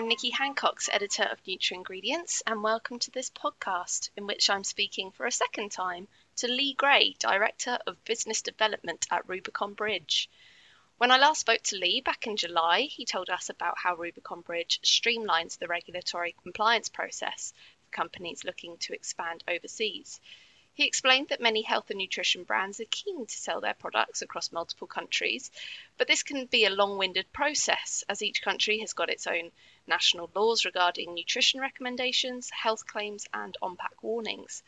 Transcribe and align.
I'm 0.00 0.08
Nikki 0.08 0.30
Hancocks, 0.30 0.88
editor 0.90 1.24
of 1.24 1.44
NutraIngredients, 1.44 2.40
and 2.46 2.62
welcome 2.62 2.98
to 3.00 3.10
this 3.10 3.28
podcast 3.28 4.08
in 4.16 4.26
which 4.26 4.48
I'm 4.48 4.64
speaking 4.64 5.10
for 5.10 5.26
a 5.26 5.30
second 5.30 5.72
time 5.72 6.08
to 6.36 6.48
Lee 6.48 6.72
Gray, 6.72 7.16
Director 7.18 7.78
of 7.86 8.02
Business 8.06 8.40
Development 8.40 9.06
at 9.10 9.28
Rubicon 9.28 9.74
Bridge. 9.74 10.30
When 10.96 11.10
I 11.10 11.18
last 11.18 11.40
spoke 11.42 11.60
to 11.64 11.76
Lee 11.76 12.00
back 12.00 12.26
in 12.26 12.38
July, 12.38 12.84
he 12.84 13.04
told 13.04 13.28
us 13.28 13.50
about 13.50 13.76
how 13.76 13.94
Rubicon 13.94 14.40
Bridge 14.40 14.80
streamlines 14.82 15.58
the 15.58 15.68
regulatory 15.68 16.34
compliance 16.42 16.88
process 16.88 17.52
for 17.84 17.90
companies 17.94 18.42
looking 18.42 18.78
to 18.78 18.94
expand 18.94 19.44
overseas. 19.46 20.18
He 20.72 20.86
explained 20.86 21.28
that 21.28 21.42
many 21.42 21.60
health 21.60 21.90
and 21.90 21.98
nutrition 21.98 22.44
brands 22.44 22.80
are 22.80 22.86
keen 22.90 23.26
to 23.26 23.36
sell 23.36 23.60
their 23.60 23.74
products 23.74 24.22
across 24.22 24.50
multiple 24.50 24.86
countries, 24.86 25.50
but 25.98 26.08
this 26.08 26.22
can 26.22 26.46
be 26.46 26.64
a 26.64 26.70
long 26.70 26.96
winded 26.96 27.30
process 27.34 28.02
as 28.08 28.22
each 28.22 28.40
country 28.40 28.78
has 28.78 28.94
got 28.94 29.10
its 29.10 29.26
own 29.26 29.52
national 29.86 30.30
laws 30.34 30.64
regarding 30.64 31.14
nutrition 31.14 31.60
recommendations, 31.60 32.50
health 32.50 32.86
claims, 32.86 33.26
and 33.32 33.56
on 33.62 33.76
pack 33.76 34.02
warnings. 34.02 34.62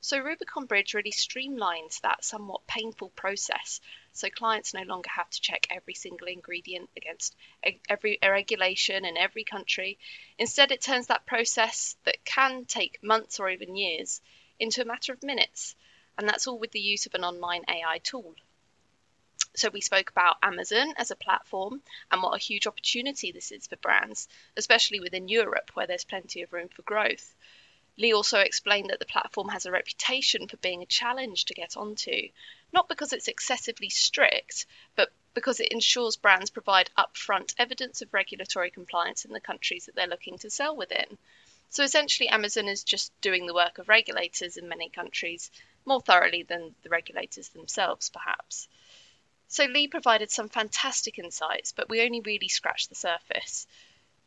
So 0.00 0.18
Rubicon 0.18 0.66
Bridge 0.66 0.94
really 0.94 1.10
streamlines 1.10 2.00
that 2.02 2.24
somewhat 2.24 2.66
painful 2.66 3.08
process 3.10 3.80
so 4.12 4.30
clients 4.30 4.72
no 4.72 4.82
longer 4.82 5.10
have 5.10 5.28
to 5.30 5.40
check 5.40 5.66
every 5.70 5.94
single 5.94 6.28
ingredient 6.28 6.90
against 6.96 7.34
every 7.88 8.18
regulation 8.22 9.04
in 9.04 9.16
every 9.16 9.44
country. 9.44 9.98
Instead, 10.38 10.70
it 10.70 10.80
turns 10.80 11.08
that 11.08 11.26
process 11.26 11.96
that 12.04 12.24
can 12.24 12.66
take 12.66 13.02
months 13.02 13.40
or 13.40 13.50
even 13.50 13.74
years 13.74 14.20
into 14.58 14.80
a 14.82 14.86
matter 14.86 15.12
of 15.12 15.22
minutes, 15.22 15.74
and 16.16 16.28
that's 16.28 16.46
all 16.46 16.58
with 16.58 16.72
the 16.72 16.80
use 16.80 17.06
of 17.06 17.14
an 17.14 17.24
online 17.24 17.64
AI 17.68 17.98
tool. 17.98 18.34
So, 19.56 19.70
we 19.70 19.80
spoke 19.80 20.10
about 20.10 20.36
Amazon 20.42 20.94
as 20.96 21.10
a 21.10 21.16
platform 21.16 21.82
and 22.10 22.22
what 22.22 22.34
a 22.34 22.44
huge 22.44 22.66
opportunity 22.66 23.32
this 23.32 23.50
is 23.50 23.66
for 23.66 23.76
brands, 23.76 24.28
especially 24.56 25.00
within 25.00 25.28
Europe, 25.28 25.70
where 25.74 25.86
there's 25.86 26.04
plenty 26.04 26.42
of 26.42 26.52
room 26.52 26.68
for 26.68 26.82
growth. 26.82 27.34
Lee 27.98 28.12
also 28.12 28.40
explained 28.40 28.90
that 28.90 28.98
the 28.98 29.06
platform 29.06 29.48
has 29.48 29.64
a 29.64 29.70
reputation 29.70 30.46
for 30.46 30.58
being 30.58 30.82
a 30.82 30.86
challenge 30.86 31.46
to 31.46 31.54
get 31.54 31.78
onto, 31.78 32.28
not 32.70 32.88
because 32.88 33.14
it's 33.14 33.28
excessively 33.28 33.88
strict, 33.88 34.66
but 34.94 35.10
because 35.32 35.60
it 35.60 35.72
ensures 35.72 36.16
brands 36.16 36.50
provide 36.50 36.90
upfront 36.98 37.54
evidence 37.58 38.02
of 38.02 38.12
regulatory 38.12 38.70
compliance 38.70 39.24
in 39.24 39.32
the 39.32 39.40
countries 39.40 39.86
that 39.86 39.94
they're 39.94 40.06
looking 40.06 40.36
to 40.36 40.50
sell 40.50 40.76
within. 40.76 41.16
So 41.70 41.82
essentially, 41.82 42.28
Amazon 42.28 42.68
is 42.68 42.84
just 42.84 43.18
doing 43.20 43.46
the 43.46 43.54
work 43.54 43.78
of 43.78 43.88
regulators 43.88 44.56
in 44.58 44.68
many 44.68 44.90
countries 44.90 45.50
more 45.86 46.00
thoroughly 46.00 46.42
than 46.42 46.74
the 46.82 46.90
regulators 46.90 47.48
themselves, 47.48 48.10
perhaps. 48.10 48.68
So 49.48 49.64
Lee 49.64 49.88
provided 49.88 50.30
some 50.30 50.48
fantastic 50.48 51.18
insights, 51.18 51.72
but 51.72 51.88
we 51.88 52.02
only 52.02 52.20
really 52.20 52.48
scratched 52.48 52.88
the 52.88 52.94
surface. 52.94 53.66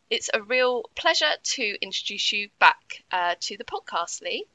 It's 0.10 0.30
a 0.34 0.42
real 0.42 0.90
pleasure 0.96 1.32
to 1.42 1.78
introduce 1.82 2.32
you 2.32 2.50
back 2.60 3.04
uh, 3.12 3.36
to 3.42 3.58
the 3.58 3.64
podcast, 3.64 4.22
Lee. 4.22 4.46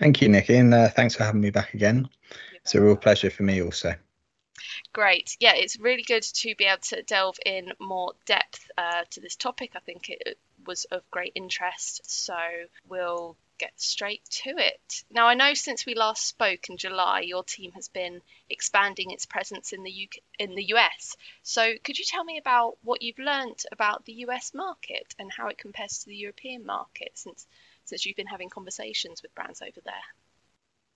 Thank 0.00 0.22
you, 0.22 0.28
Nikki, 0.28 0.56
and 0.56 0.72
uh, 0.72 0.88
thanks 0.88 1.14
for 1.14 1.24
having 1.24 1.42
me 1.42 1.50
back 1.50 1.74
again. 1.74 2.08
It's 2.54 2.74
a 2.74 2.80
real 2.80 2.96
pleasure 2.96 3.30
for 3.30 3.42
me 3.42 3.62
also. 3.62 3.94
Great. 4.92 5.36
Yeah, 5.40 5.54
it's 5.54 5.78
really 5.78 6.02
good 6.02 6.22
to 6.22 6.54
be 6.56 6.64
able 6.64 6.80
to 6.88 7.02
delve 7.02 7.38
in 7.44 7.72
more 7.78 8.12
depth 8.26 8.68
uh, 8.76 9.04
to 9.10 9.20
this 9.20 9.36
topic. 9.36 9.72
I 9.76 9.80
think 9.80 10.08
it 10.08 10.38
was 10.66 10.84
of 10.86 11.08
great 11.10 11.32
interest. 11.34 12.10
So 12.10 12.34
we'll 12.88 13.36
get 13.60 13.78
straight 13.78 14.24
to 14.30 14.50
it. 14.56 15.04
Now, 15.10 15.26
I 15.26 15.34
know 15.34 15.52
since 15.54 15.84
we 15.84 15.94
last 15.94 16.26
spoke 16.26 16.70
in 16.70 16.78
July, 16.78 17.20
your 17.20 17.44
team 17.44 17.72
has 17.72 17.88
been 17.88 18.22
expanding 18.48 19.10
its 19.10 19.26
presence 19.26 19.72
in 19.72 19.82
the 19.82 19.90
UK, 19.90 20.22
in 20.38 20.54
the 20.54 20.68
US. 20.74 21.16
So, 21.42 21.74
could 21.84 21.98
you 21.98 22.04
tell 22.06 22.24
me 22.24 22.38
about 22.38 22.78
what 22.82 23.02
you've 23.02 23.18
learned 23.18 23.62
about 23.70 24.06
the 24.06 24.24
US 24.24 24.54
market 24.54 25.14
and 25.18 25.30
how 25.30 25.48
it 25.48 25.58
compares 25.58 25.98
to 25.98 26.06
the 26.06 26.16
European 26.16 26.64
market 26.64 27.12
since 27.14 27.46
since 27.84 28.06
you've 28.06 28.16
been 28.16 28.26
having 28.26 28.48
conversations 28.48 29.22
with 29.22 29.34
brands 29.34 29.60
over 29.60 29.80
there? 29.84 30.08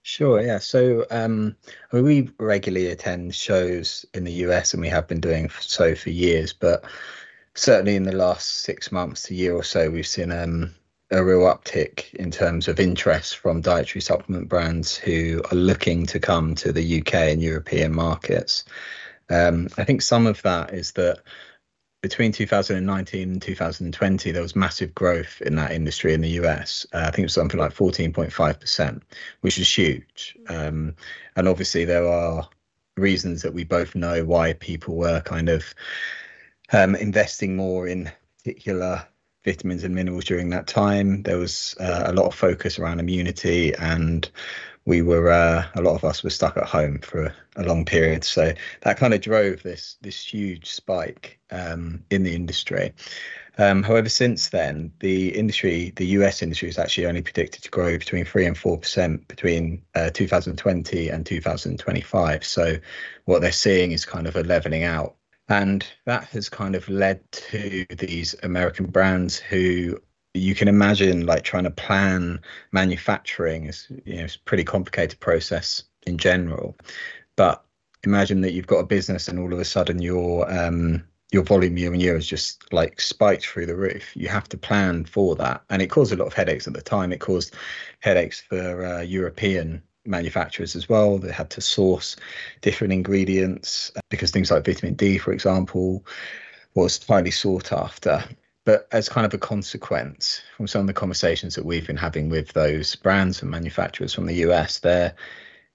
Sure, 0.02 0.40
yeah. 0.40 0.58
So 0.58 1.06
um, 1.10 1.56
I 1.92 1.96
mean, 1.96 2.04
we 2.04 2.30
regularly 2.38 2.90
attend 2.90 3.34
shows 3.34 4.06
in 4.14 4.24
the 4.24 4.44
US, 4.46 4.72
and 4.72 4.80
we 4.80 4.88
have 4.88 5.06
been 5.06 5.20
doing 5.20 5.50
so 5.60 5.94
for 5.94 6.10
years. 6.10 6.54
But 6.54 6.84
certainly 7.54 7.96
in 7.96 8.04
the 8.04 8.16
last 8.16 8.62
six 8.62 8.90
months 8.90 9.24
to 9.24 9.34
year 9.34 9.54
or 9.54 9.64
so, 9.64 9.90
we've 9.90 10.06
seen 10.06 10.32
um, 10.32 10.74
a 11.10 11.22
real 11.22 11.40
uptick 11.40 12.12
in 12.14 12.30
terms 12.30 12.68
of 12.68 12.80
interest 12.80 13.36
from 13.36 13.60
dietary 13.60 14.00
supplement 14.00 14.48
brands 14.48 14.96
who 14.96 15.42
are 15.50 15.56
looking 15.56 16.06
to 16.06 16.18
come 16.18 16.54
to 16.56 16.72
the 16.72 17.00
UK 17.00 17.14
and 17.14 17.42
European 17.42 17.94
markets. 17.94 18.64
Um, 19.30 19.68
I 19.76 19.84
think 19.84 20.02
some 20.02 20.26
of 20.26 20.42
that 20.42 20.72
is 20.72 20.92
that 20.92 21.20
between 22.02 22.32
2019 22.32 23.32
and 23.32 23.40
2020, 23.40 24.30
there 24.30 24.42
was 24.42 24.54
massive 24.54 24.94
growth 24.94 25.40
in 25.40 25.56
that 25.56 25.72
industry 25.72 26.12
in 26.12 26.20
the 26.20 26.40
US. 26.40 26.84
Uh, 26.92 26.98
I 26.98 27.10
think 27.10 27.20
it 27.20 27.22
was 27.22 27.34
something 27.34 27.58
like 27.58 27.74
14.5%, 27.74 29.02
which 29.40 29.58
is 29.58 29.74
huge. 29.74 30.36
Um, 30.48 30.94
and 31.36 31.48
obviously, 31.48 31.86
there 31.86 32.06
are 32.06 32.46
reasons 32.96 33.40
that 33.42 33.54
we 33.54 33.64
both 33.64 33.94
know 33.94 34.22
why 34.24 34.52
people 34.52 34.96
were 34.96 35.20
kind 35.22 35.48
of 35.48 35.74
um, 36.72 36.94
investing 36.94 37.56
more 37.56 37.86
in 37.86 38.10
particular 38.38 39.06
vitamins 39.44 39.84
and 39.84 39.94
minerals 39.94 40.24
during 40.24 40.50
that 40.50 40.66
time. 40.66 41.22
There 41.22 41.38
was 41.38 41.76
uh, 41.78 42.04
a 42.06 42.12
lot 42.12 42.26
of 42.26 42.34
focus 42.34 42.78
around 42.78 43.00
immunity 43.00 43.74
and 43.74 44.28
we 44.86 45.02
were 45.02 45.30
uh, 45.30 45.66
a 45.74 45.82
lot 45.82 45.94
of 45.94 46.04
us 46.04 46.22
were 46.22 46.30
stuck 46.30 46.56
at 46.56 46.64
home 46.64 46.98
for 46.98 47.24
a, 47.24 47.34
a 47.56 47.62
long 47.62 47.84
period. 47.84 48.24
So 48.24 48.52
that 48.82 48.96
kind 48.96 49.14
of 49.14 49.20
drove 49.20 49.62
this 49.62 49.96
this 50.02 50.24
huge 50.24 50.70
spike 50.70 51.38
um, 51.50 52.04
in 52.10 52.22
the 52.22 52.34
industry. 52.34 52.92
Um, 53.56 53.84
however 53.84 54.08
since 54.08 54.48
then 54.48 54.92
the 54.98 55.28
industry 55.28 55.92
the 55.94 56.06
us 56.06 56.42
industry 56.42 56.68
is 56.68 56.78
actually 56.78 57.06
only 57.06 57.22
predicted 57.22 57.62
to 57.62 57.70
grow 57.70 57.96
between 57.96 58.24
3 58.24 58.46
and 58.46 58.58
4 58.58 58.78
percent 58.78 59.28
between 59.28 59.80
uh, 59.94 60.10
2020 60.10 61.08
and 61.08 61.24
2025 61.24 62.44
so 62.44 62.76
what 63.26 63.42
they're 63.42 63.52
seeing 63.52 63.92
is 63.92 64.04
kind 64.04 64.26
of 64.26 64.34
a 64.34 64.42
leveling 64.42 64.82
out 64.82 65.14
and 65.48 65.86
that 66.06 66.24
has 66.24 66.48
kind 66.48 66.74
of 66.74 66.88
led 66.88 67.20
to 67.32 67.86
these 67.90 68.34
american 68.42 68.86
brands 68.86 69.38
who 69.38 69.96
you 70.34 70.54
can 70.54 70.66
imagine 70.66 71.26
like 71.26 71.44
trying 71.44 71.64
to 71.64 71.70
plan 71.70 72.40
manufacturing 72.72 73.66
is 73.66 73.86
you 74.04 74.16
know 74.16 74.24
it's 74.24 74.34
a 74.34 74.40
pretty 74.40 74.64
complicated 74.64 75.18
process 75.20 75.84
in 76.06 76.18
general. 76.18 76.76
But 77.36 77.64
imagine 78.02 78.42
that 78.42 78.52
you've 78.52 78.66
got 78.66 78.80
a 78.80 78.86
business 78.86 79.28
and 79.28 79.38
all 79.38 79.52
of 79.52 79.58
a 79.58 79.64
sudden 79.64 80.02
your 80.02 80.50
um 80.52 81.04
your 81.32 81.44
volume 81.44 81.76
year 81.78 81.92
on 81.92 81.98
year 82.00 82.16
is 82.16 82.26
just 82.26 82.72
like 82.72 83.00
spiked 83.00 83.46
through 83.46 83.66
the 83.66 83.76
roof. 83.76 84.14
You 84.14 84.28
have 84.28 84.48
to 84.50 84.58
plan 84.58 85.04
for 85.04 85.34
that. 85.36 85.62
And 85.70 85.80
it 85.82 85.88
caused 85.88 86.12
a 86.12 86.16
lot 86.16 86.26
of 86.26 86.34
headaches 86.34 86.66
at 86.66 86.74
the 86.74 86.82
time. 86.82 87.12
It 87.12 87.20
caused 87.20 87.54
headaches 88.00 88.40
for 88.40 88.84
uh, 88.84 89.00
european 89.00 89.82
manufacturers 90.06 90.76
as 90.76 90.88
well 90.88 91.18
they 91.18 91.32
had 91.32 91.50
to 91.50 91.60
source 91.60 92.16
different 92.60 92.92
ingredients 92.92 93.90
because 94.10 94.30
things 94.30 94.50
like 94.50 94.64
vitamin 94.64 94.94
d 94.94 95.18
for 95.18 95.32
example 95.32 96.04
was 96.74 97.02
highly 97.06 97.30
sought 97.30 97.72
after 97.72 98.22
but 98.64 98.88
as 98.92 99.08
kind 99.08 99.26
of 99.26 99.34
a 99.34 99.38
consequence 99.38 100.42
from 100.56 100.66
some 100.66 100.80
of 100.80 100.86
the 100.86 100.94
conversations 100.94 101.54
that 101.54 101.64
we've 101.64 101.86
been 101.86 101.96
having 101.96 102.30
with 102.30 102.52
those 102.52 102.96
brands 102.96 103.42
and 103.42 103.50
manufacturers 103.50 104.14
from 104.14 104.26
the 104.26 104.46
US, 104.46 104.78
they're 104.78 105.14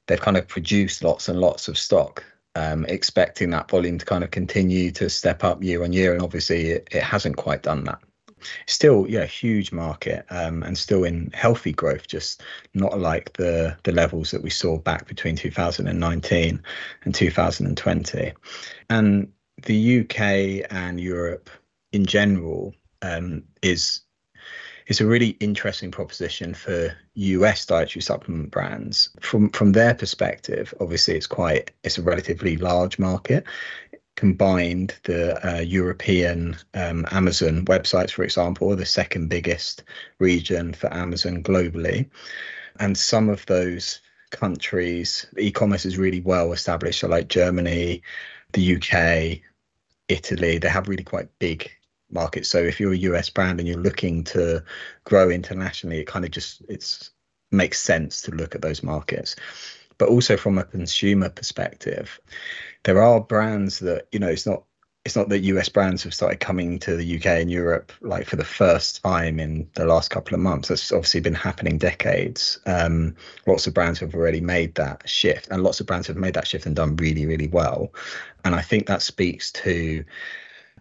they've 0.08 0.20
kind 0.20 0.38
of 0.38 0.48
produced 0.48 1.04
lots 1.04 1.30
and 1.30 1.40
lots 1.40 1.68
of 1.68 1.78
stock, 1.78 2.24
um, 2.56 2.86
expecting 2.86 3.52
that 3.52 3.70
volume 3.70 4.00
to 4.00 4.06
kind 4.06 4.24
of 4.24 4.32
continue 4.32 4.90
to 4.92 5.10
step 5.10 5.44
up 5.44 5.64
year 5.64 5.84
on 5.84 5.94
year, 5.94 6.14
and 6.14 6.24
obviously 6.24 6.72
it, 6.72 6.88
it 6.92 7.04
hasn't 7.04 7.38
quite 7.38 7.62
done 7.62 7.84
that. 7.84 8.00
Still, 8.68 9.06
yeah, 9.08 9.26
huge 9.26 9.72
market 9.72 10.26
um, 10.30 10.64
and 10.64 10.78
still 10.78 11.04
in 11.04 11.32
healthy 11.34 11.72
growth, 11.72 12.08
just 12.08 12.42
not 12.74 13.00
like 13.00 13.34
the 13.34 13.78
the 13.84 13.92
levels 13.92 14.32
that 14.32 14.44
we 14.44 14.50
saw 14.50 14.78
back 14.78 15.08
between 15.08 15.36
2019 15.36 16.64
and 17.04 17.16
2020. 17.16 18.34
And 18.90 19.32
the 19.66 20.00
UK 20.02 20.68
and 20.72 21.00
Europe 21.00 21.50
in 21.92 22.06
general 22.06 22.74
um, 23.02 23.44
is 23.62 24.02
is 24.88 25.00
a 25.00 25.06
really 25.06 25.38
interesting 25.40 25.92
proposition 25.92 26.54
for 26.54 26.92
US 27.14 27.66
dietary 27.66 28.02
supplement 28.02 28.52
brands. 28.52 29.10
From 29.22 29.50
from 29.52 29.72
their 29.72 29.94
perspective, 29.94 30.74
obviously 30.80 31.16
it's 31.16 31.28
quite 31.28 31.72
it's 31.84 31.98
a 31.98 32.02
relatively 32.02 32.58
large 32.58 33.00
market. 33.00 33.46
Combined, 34.16 34.96
the 35.04 35.40
uh, 35.48 35.62
European 35.62 36.58
um, 36.74 37.06
Amazon 37.12 37.66
websites, 37.66 38.12
for 38.12 38.24
example, 38.24 38.72
are 38.72 38.76
the 38.76 38.86
second 38.86 39.30
biggest 39.30 39.84
region 40.20 40.74
for 40.74 40.94
Amazon 40.94 41.42
globally, 41.42 42.10
and 42.80 42.98
some 42.98 43.30
of 43.30 43.46
those 43.46 44.02
countries, 44.32 45.26
e-commerce 45.38 45.86
is 45.86 45.98
really 45.98 46.22
well 46.22 46.52
established. 46.52 47.00
So, 47.00 47.08
like 47.08 47.30
Germany, 47.30 48.02
the 48.52 48.76
UK, 48.76 49.42
Italy, 50.10 50.58
they 50.58 50.70
have 50.70 50.90
really 50.90 51.04
quite 51.04 51.30
big 51.40 51.72
markets. 52.12 52.50
So 52.50 52.60
if 52.60 52.80
you're 52.80 52.94
a 52.94 52.98
US 52.98 53.30
brand 53.30 53.60
and 53.60 53.68
you're 53.68 53.78
looking 53.78 54.24
to 54.26 54.64
grow 55.04 55.30
internationally, 55.30 56.00
it 56.00 56.08
kind 56.08 56.26
of 56.26 56.32
just 56.32 56.62
it's 56.68 57.12
makes 57.52 57.80
sense 57.80 58.22
to 58.24 58.32
look 58.32 58.56
at 58.56 58.62
those 58.62 58.84
markets. 58.84 59.36
But 59.98 60.10
also 60.10 60.38
from 60.38 60.58
a 60.58 60.64
consumer 60.64 61.30
perspective, 61.30 62.20
there 62.84 63.02
are 63.02 63.20
brands 63.20 63.80
that 63.80 64.08
you 64.12 64.20
know 64.20 64.28
it's 64.28 64.46
not 64.46 64.64
it's 65.06 65.16
not 65.16 65.30
that 65.30 65.40
US 65.40 65.70
brands 65.70 66.04
have 66.04 66.14
started 66.14 66.40
coming 66.40 66.78
to 66.80 66.96
the 66.96 67.18
UK 67.18 67.26
and 67.28 67.50
Europe 67.50 67.92
like 68.02 68.28
for 68.28 68.36
the 68.36 68.44
first 68.44 69.02
time 69.02 69.40
in 69.40 69.70
the 69.74 69.86
last 69.86 70.10
couple 70.12 70.34
of 70.36 70.42
months. 70.42 70.68
That's 70.68 70.92
obviously 70.92 71.22
been 71.22 71.34
happening 71.34 71.78
decades. 71.78 72.60
Um, 72.66 73.16
lots 73.48 73.66
of 73.66 73.74
brands 73.74 74.00
have 74.00 74.14
already 74.14 74.42
made 74.42 74.76
that 74.76 75.08
shift, 75.08 75.48
and 75.50 75.64
lots 75.64 75.80
of 75.80 75.88
brands 75.88 76.08
have 76.08 76.18
made 76.18 76.34
that 76.34 76.48
shift 76.48 76.66
and 76.66 76.76
done 76.76 76.98
really, 76.98 77.26
really 77.26 77.48
well. 77.48 77.94
And 78.44 78.54
I 78.54 78.62
think 78.62 78.88
that 78.88 79.02
speaks 79.02 79.52
to 79.54 80.04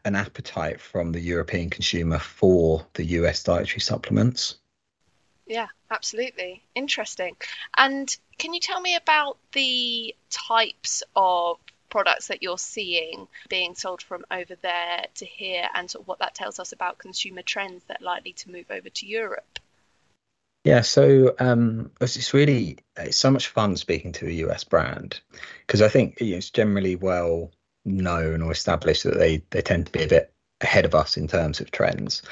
an 0.04 0.16
appetite 0.16 0.80
from 0.80 1.12
the 1.12 1.20
European 1.20 1.70
consumer 1.70 2.18
for 2.18 2.86
the 2.94 3.04
US 3.04 3.42
dietary 3.44 3.80
supplements. 3.80 4.56
Yeah, 5.46 5.68
absolutely. 5.90 6.64
Interesting. 6.74 7.36
And 7.76 8.14
can 8.38 8.52
you 8.52 8.60
tell 8.60 8.80
me 8.80 8.96
about 8.96 9.38
the 9.52 10.14
types 10.30 11.02
of 11.16 11.58
products 11.88 12.28
that 12.28 12.42
you're 12.42 12.58
seeing 12.58 13.28
being 13.48 13.74
sold 13.74 14.02
from 14.02 14.24
over 14.30 14.54
there 14.62 15.06
to 15.16 15.24
here 15.24 15.68
and 15.74 15.90
sort 15.90 16.04
of 16.04 16.08
what 16.08 16.18
that 16.20 16.34
tells 16.34 16.58
us 16.58 16.72
about 16.72 16.98
consumer 16.98 17.42
trends 17.42 17.82
that 17.84 18.00
are 18.02 18.04
likely 18.04 18.32
to 18.32 18.50
move 18.50 18.66
over 18.70 18.88
to 18.88 19.06
Europe? 19.06 19.58
Yeah, 20.64 20.82
so 20.82 21.34
um, 21.38 21.92
it's 22.00 22.34
really 22.34 22.78
it's 22.96 23.16
so 23.16 23.30
much 23.30 23.48
fun 23.48 23.76
speaking 23.76 24.12
to 24.12 24.26
a 24.26 24.32
US 24.46 24.64
brand 24.64 25.20
because 25.66 25.82
I 25.82 25.88
think 25.88 26.20
you 26.20 26.32
know, 26.32 26.36
it's 26.38 26.50
generally 26.50 26.96
well 26.96 27.52
known 27.84 28.42
or 28.42 28.52
established 28.52 29.04
that 29.04 29.18
they 29.18 29.42
they 29.50 29.62
tend 29.62 29.86
to 29.86 29.92
be 29.92 30.02
a 30.02 30.08
bit 30.08 30.32
ahead 30.60 30.84
of 30.84 30.94
us 30.94 31.16
in 31.16 31.28
terms 31.28 31.60
of 31.60 31.70
trends. 31.70 32.22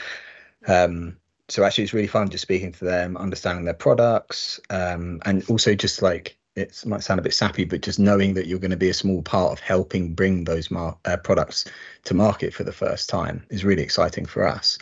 Um, 0.67 1.17
so 1.49 1.65
actually, 1.65 1.85
it's 1.85 1.95
really 1.95 2.09
fun 2.09 2.29
just 2.29 2.43
speaking 2.43 2.73
to 2.73 2.85
them, 2.85 3.17
understanding 3.17 3.65
their 3.65 3.75
products, 3.75 4.61
um, 4.69 5.21
and 5.25 5.49
also 5.49 5.75
just 5.75 6.03
like 6.03 6.37
it 6.57 6.83
might 6.87 7.03
sound 7.03 7.21
a 7.21 7.23
bit 7.23 7.35
sappy, 7.35 7.65
but 7.65 7.83
just 7.83 7.99
knowing 7.99 8.33
that 8.35 8.47
you're 8.47 8.59
going 8.59 8.71
to 8.71 8.77
be 8.77 8.89
a 8.89 8.95
small 8.95 9.23
part 9.23 9.53
of 9.53 9.61
helping 9.61 10.15
bring 10.15 10.45
those 10.45 10.71
mar- 10.71 10.97
uh, 11.05 11.19
products 11.19 11.67
to 12.05 12.15
market 12.15 12.55
for 12.55 12.65
the 12.65 12.73
first 12.73 13.11
time 13.11 13.45
is 13.51 13.65
really 13.65 13.83
exciting 13.83 14.25
for 14.25 14.47
us. 14.47 14.79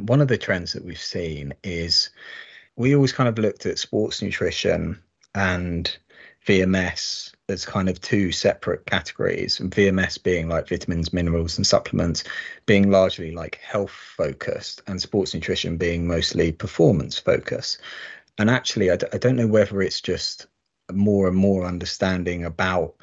One 0.00 0.22
of 0.22 0.28
the 0.28 0.38
trends 0.38 0.72
that 0.72 0.84
we've 0.84 1.00
seen 1.00 1.52
is 1.62 2.10
we 2.76 2.94
always 2.94 3.12
kind 3.12 3.28
of 3.28 3.38
looked 3.38 3.66
at 3.66 3.78
sports 3.78 4.22
nutrition 4.22 5.02
and 5.34 5.94
VMS 6.46 7.32
as 7.50 7.66
kind 7.66 7.90
of 7.90 8.00
two 8.00 8.32
separate 8.32 8.86
categories, 8.86 9.60
and 9.60 9.70
VMS 9.70 10.22
being 10.22 10.48
like 10.48 10.68
vitamins, 10.68 11.12
minerals, 11.12 11.58
and 11.58 11.66
supplements, 11.66 12.24
being 12.64 12.90
largely 12.90 13.32
like 13.32 13.56
health 13.56 13.90
focused, 13.90 14.82
and 14.86 15.00
sports 15.00 15.34
nutrition 15.34 15.76
being 15.76 16.06
mostly 16.06 16.52
performance 16.52 17.18
focused. 17.18 17.80
And 18.38 18.48
actually, 18.48 18.90
I 18.90 18.96
d- 18.96 19.06
I 19.12 19.18
don't 19.18 19.36
know 19.36 19.46
whether 19.46 19.82
it's 19.82 20.00
just 20.00 20.46
more 20.92 21.28
and 21.28 21.36
more 21.36 21.64
understanding 21.64 22.44
about 22.44 22.94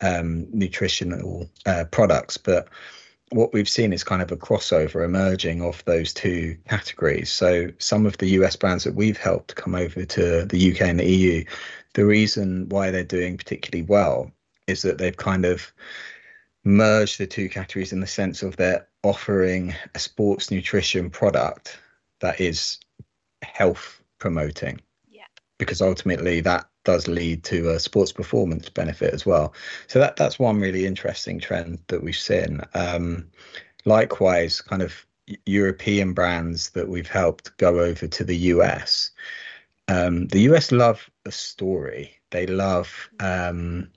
um, 0.00 0.46
nutritional 0.52 1.48
uh, 1.66 1.84
products, 1.90 2.36
but 2.36 2.68
what 3.30 3.52
we've 3.52 3.68
seen 3.68 3.92
is 3.92 4.04
kind 4.04 4.22
of 4.22 4.30
a 4.30 4.36
crossover 4.36 5.04
emerging 5.04 5.62
of 5.62 5.84
those 5.86 6.12
two 6.12 6.56
categories. 6.68 7.32
So 7.32 7.68
some 7.78 8.06
of 8.06 8.16
the 8.18 8.28
US 8.30 8.54
brands 8.54 8.84
that 8.84 8.94
we've 8.94 9.16
helped 9.16 9.56
come 9.56 9.74
over 9.74 10.04
to 10.04 10.44
the 10.44 10.72
UK 10.72 10.82
and 10.82 11.00
the 11.00 11.10
EU, 11.10 11.44
the 11.94 12.06
reason 12.06 12.68
why 12.68 12.90
they're 12.90 13.02
doing 13.02 13.36
particularly 13.36 13.84
well 13.86 14.30
is 14.66 14.82
that 14.82 14.98
they've 14.98 15.16
kind 15.16 15.44
of 15.44 15.72
merged 16.64 17.18
the 17.18 17.26
two 17.26 17.48
categories 17.48 17.92
in 17.92 18.00
the 18.00 18.06
sense 18.06 18.42
of 18.42 18.56
they're 18.56 18.86
offering 19.02 19.74
a 19.94 19.98
sports 19.98 20.50
nutrition 20.50 21.10
product 21.10 21.78
that 22.20 22.40
is 22.40 22.78
health 23.42 24.00
promoting. 24.18 24.80
Yeah. 25.10 25.26
Because 25.58 25.82
ultimately 25.82 26.40
that 26.42 26.66
does 26.84 27.08
lead 27.08 27.42
to 27.44 27.70
a 27.70 27.80
sports 27.80 28.12
performance 28.12 28.68
benefit 28.68 29.12
as 29.12 29.26
well. 29.26 29.54
So 29.86 29.98
that 29.98 30.16
that's 30.16 30.38
one 30.38 30.60
really 30.60 30.86
interesting 30.86 31.40
trend 31.40 31.78
that 31.88 32.02
we've 32.02 32.16
seen. 32.16 32.60
Um, 32.74 33.26
likewise, 33.84 34.60
kind 34.60 34.82
of 34.82 35.06
European 35.46 36.12
brands 36.12 36.70
that 36.70 36.88
we've 36.88 37.08
helped 37.08 37.56
go 37.56 37.80
over 37.80 38.06
to 38.06 38.24
the 38.24 38.36
US. 38.36 39.10
Um, 39.88 40.26
the 40.28 40.40
US 40.40 40.72
love 40.72 41.10
a 41.24 41.32
story. 41.32 42.18
They 42.30 42.46
love 42.46 43.08
um, 43.20 43.90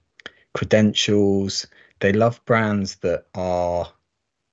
credentials. 0.54 1.68
They 2.00 2.14
love 2.14 2.44
brands 2.46 2.98
that 2.98 3.26
are 3.36 3.92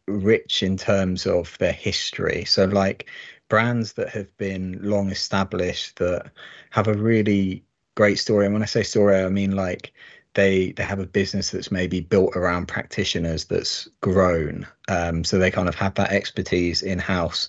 rich 0.06 0.62
in 0.62 0.76
terms 0.76 1.26
of 1.26 1.56
their 1.58 1.72
history. 1.72 2.44
So, 2.44 2.64
like 2.64 3.08
brands 3.48 3.94
that 3.94 4.08
have 4.10 4.34
been 4.36 4.78
long 4.82 5.10
established 5.10 5.96
that 5.96 6.30
have 6.70 6.88
a 6.88 6.94
really 6.94 7.64
great 7.94 8.18
story. 8.18 8.46
And 8.46 8.54
when 8.54 8.62
I 8.62 8.66
say 8.66 8.82
story, 8.82 9.16
I 9.22 9.28
mean 9.28 9.56
like 9.56 9.92
they 10.34 10.72
they 10.72 10.82
have 10.82 10.98
a 10.98 11.06
business 11.06 11.50
that's 11.50 11.70
maybe 11.70 12.00
built 12.00 12.36
around 12.36 12.66
practitioners 12.66 13.44
that's 13.44 13.88
grown. 14.00 14.66
Um, 14.88 15.24
so 15.24 15.38
they 15.38 15.50
kind 15.50 15.68
of 15.68 15.74
have 15.76 15.94
that 15.94 16.12
expertise 16.12 16.82
in 16.82 16.98
house, 16.98 17.48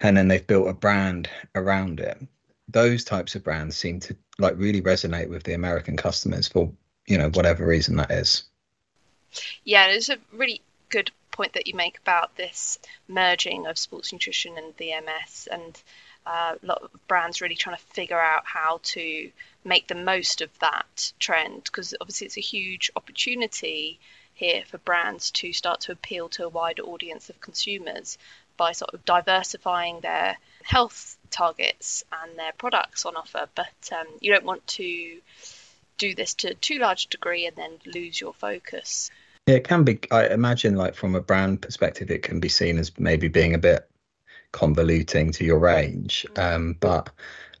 and 0.00 0.16
then 0.16 0.28
they've 0.28 0.46
built 0.46 0.68
a 0.68 0.74
brand 0.74 1.28
around 1.54 2.00
it. 2.00 2.20
Those 2.68 3.04
types 3.04 3.34
of 3.34 3.42
brands 3.42 3.76
seem 3.76 4.00
to 4.00 4.16
like 4.38 4.56
really 4.56 4.82
resonate 4.82 5.28
with 5.28 5.42
the 5.42 5.54
American 5.54 5.96
customers 5.96 6.46
for 6.46 6.70
you 7.06 7.18
know 7.18 7.30
whatever 7.30 7.66
reason 7.66 7.96
that 7.96 8.10
is. 8.10 8.44
Yeah, 9.64 9.86
it's 9.86 10.08
a 10.08 10.18
really 10.32 10.60
good 10.88 11.10
point 11.30 11.52
that 11.54 11.66
you 11.66 11.74
make 11.74 11.98
about 11.98 12.36
this 12.36 12.78
merging 13.08 13.66
of 13.66 13.78
sports 13.78 14.12
nutrition 14.12 14.58
and 14.58 14.76
VMS 14.76 15.48
and 15.50 15.80
uh, 16.30 16.54
a 16.62 16.66
lot 16.66 16.82
of 16.82 16.90
brands 17.08 17.40
really 17.40 17.56
trying 17.56 17.76
to 17.76 17.82
figure 17.92 18.20
out 18.20 18.42
how 18.44 18.78
to 18.82 19.30
make 19.64 19.88
the 19.88 19.96
most 19.96 20.42
of 20.42 20.58
that 20.60 21.12
trend 21.18 21.64
because 21.64 21.94
obviously 22.00 22.26
it's 22.26 22.38
a 22.38 22.40
huge 22.40 22.90
opportunity 22.94 23.98
here 24.34 24.62
for 24.68 24.78
brands 24.78 25.32
to 25.32 25.52
start 25.52 25.80
to 25.80 25.92
appeal 25.92 26.28
to 26.28 26.44
a 26.44 26.48
wider 26.48 26.82
audience 26.82 27.30
of 27.30 27.40
consumers 27.40 28.16
by 28.56 28.72
sort 28.72 28.94
of 28.94 29.04
diversifying 29.04 30.00
their 30.00 30.36
health 30.62 31.18
targets 31.30 32.04
and 32.22 32.38
their 32.38 32.52
products 32.56 33.04
on 33.04 33.16
offer. 33.16 33.48
But 33.54 33.90
um, 33.92 34.06
you 34.20 34.32
don't 34.32 34.44
want 34.44 34.64
to 34.68 35.20
do 35.98 36.14
this 36.14 36.34
to 36.34 36.54
too 36.54 36.78
large 36.78 37.06
a 37.06 37.08
degree 37.08 37.46
and 37.46 37.56
then 37.56 37.72
lose 37.86 38.20
your 38.20 38.34
focus. 38.34 39.10
Yeah, 39.46 39.56
it 39.56 39.64
can 39.64 39.82
be. 39.82 39.98
I 40.12 40.28
imagine, 40.28 40.76
like 40.76 40.94
from 40.94 41.16
a 41.16 41.20
brand 41.20 41.60
perspective, 41.60 42.10
it 42.10 42.22
can 42.22 42.38
be 42.38 42.48
seen 42.48 42.78
as 42.78 42.96
maybe 42.98 43.28
being 43.28 43.54
a 43.54 43.58
bit 43.58 43.89
convoluting 44.52 45.32
to 45.32 45.44
your 45.44 45.58
range. 45.58 46.26
Um, 46.36 46.76
but 46.80 47.10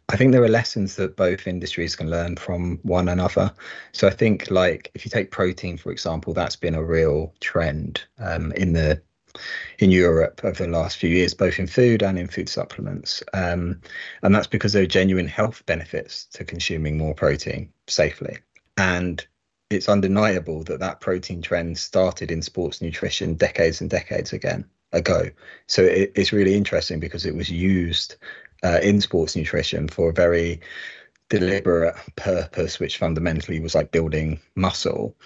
I 0.08 0.16
think 0.16 0.32
there 0.32 0.42
are 0.42 0.48
lessons 0.48 0.96
that 0.96 1.16
both 1.16 1.46
industries 1.46 1.94
can 1.94 2.10
learn 2.10 2.36
from 2.36 2.80
one 2.82 3.08
another. 3.08 3.52
So 3.92 4.08
I 4.08 4.10
think, 4.10 4.50
like, 4.50 4.90
if 4.94 5.04
you 5.04 5.10
take 5.10 5.30
protein, 5.30 5.76
for 5.76 5.92
example, 5.92 6.34
that's 6.34 6.56
been 6.56 6.74
a 6.74 6.82
real 6.82 7.32
trend 7.40 8.02
um, 8.18 8.50
in 8.52 8.72
the 8.72 9.00
in 9.78 9.92
Europe 9.92 10.40
over 10.42 10.64
the 10.64 10.70
last 10.70 10.96
few 10.96 11.08
years, 11.10 11.34
both 11.34 11.60
in 11.60 11.68
food 11.68 12.02
and 12.02 12.18
in 12.18 12.26
food 12.26 12.48
supplements. 12.48 13.22
Um, 13.32 13.80
and 14.22 14.34
that's 14.34 14.48
because 14.48 14.72
there 14.72 14.82
are 14.82 14.86
genuine 14.86 15.28
health 15.28 15.64
benefits 15.66 16.26
to 16.32 16.44
consuming 16.44 16.98
more 16.98 17.14
protein 17.14 17.72
safely. 17.86 18.38
And 18.76 19.24
it's 19.70 19.88
undeniable 19.88 20.64
that 20.64 20.80
that 20.80 21.00
protein 21.00 21.42
trend 21.42 21.78
started 21.78 22.32
in 22.32 22.42
sports 22.42 22.82
nutrition 22.82 23.34
decades 23.34 23.80
and 23.80 23.88
decades 23.88 24.32
again 24.32 24.68
ago. 24.92 25.30
So 25.66 25.82
it, 25.82 26.12
it's 26.14 26.32
really 26.32 26.54
interesting 26.54 27.00
because 27.00 27.26
it 27.26 27.34
was 27.34 27.50
used 27.50 28.16
uh, 28.62 28.80
in 28.82 29.00
sports 29.00 29.36
nutrition 29.36 29.88
for 29.88 30.10
a 30.10 30.14
very 30.14 30.60
deliberate 31.28 31.96
purpose, 32.16 32.80
which 32.80 32.98
fundamentally 32.98 33.60
was 33.60 33.74
like 33.74 33.92
building 33.92 34.40
muscle. 34.56 35.16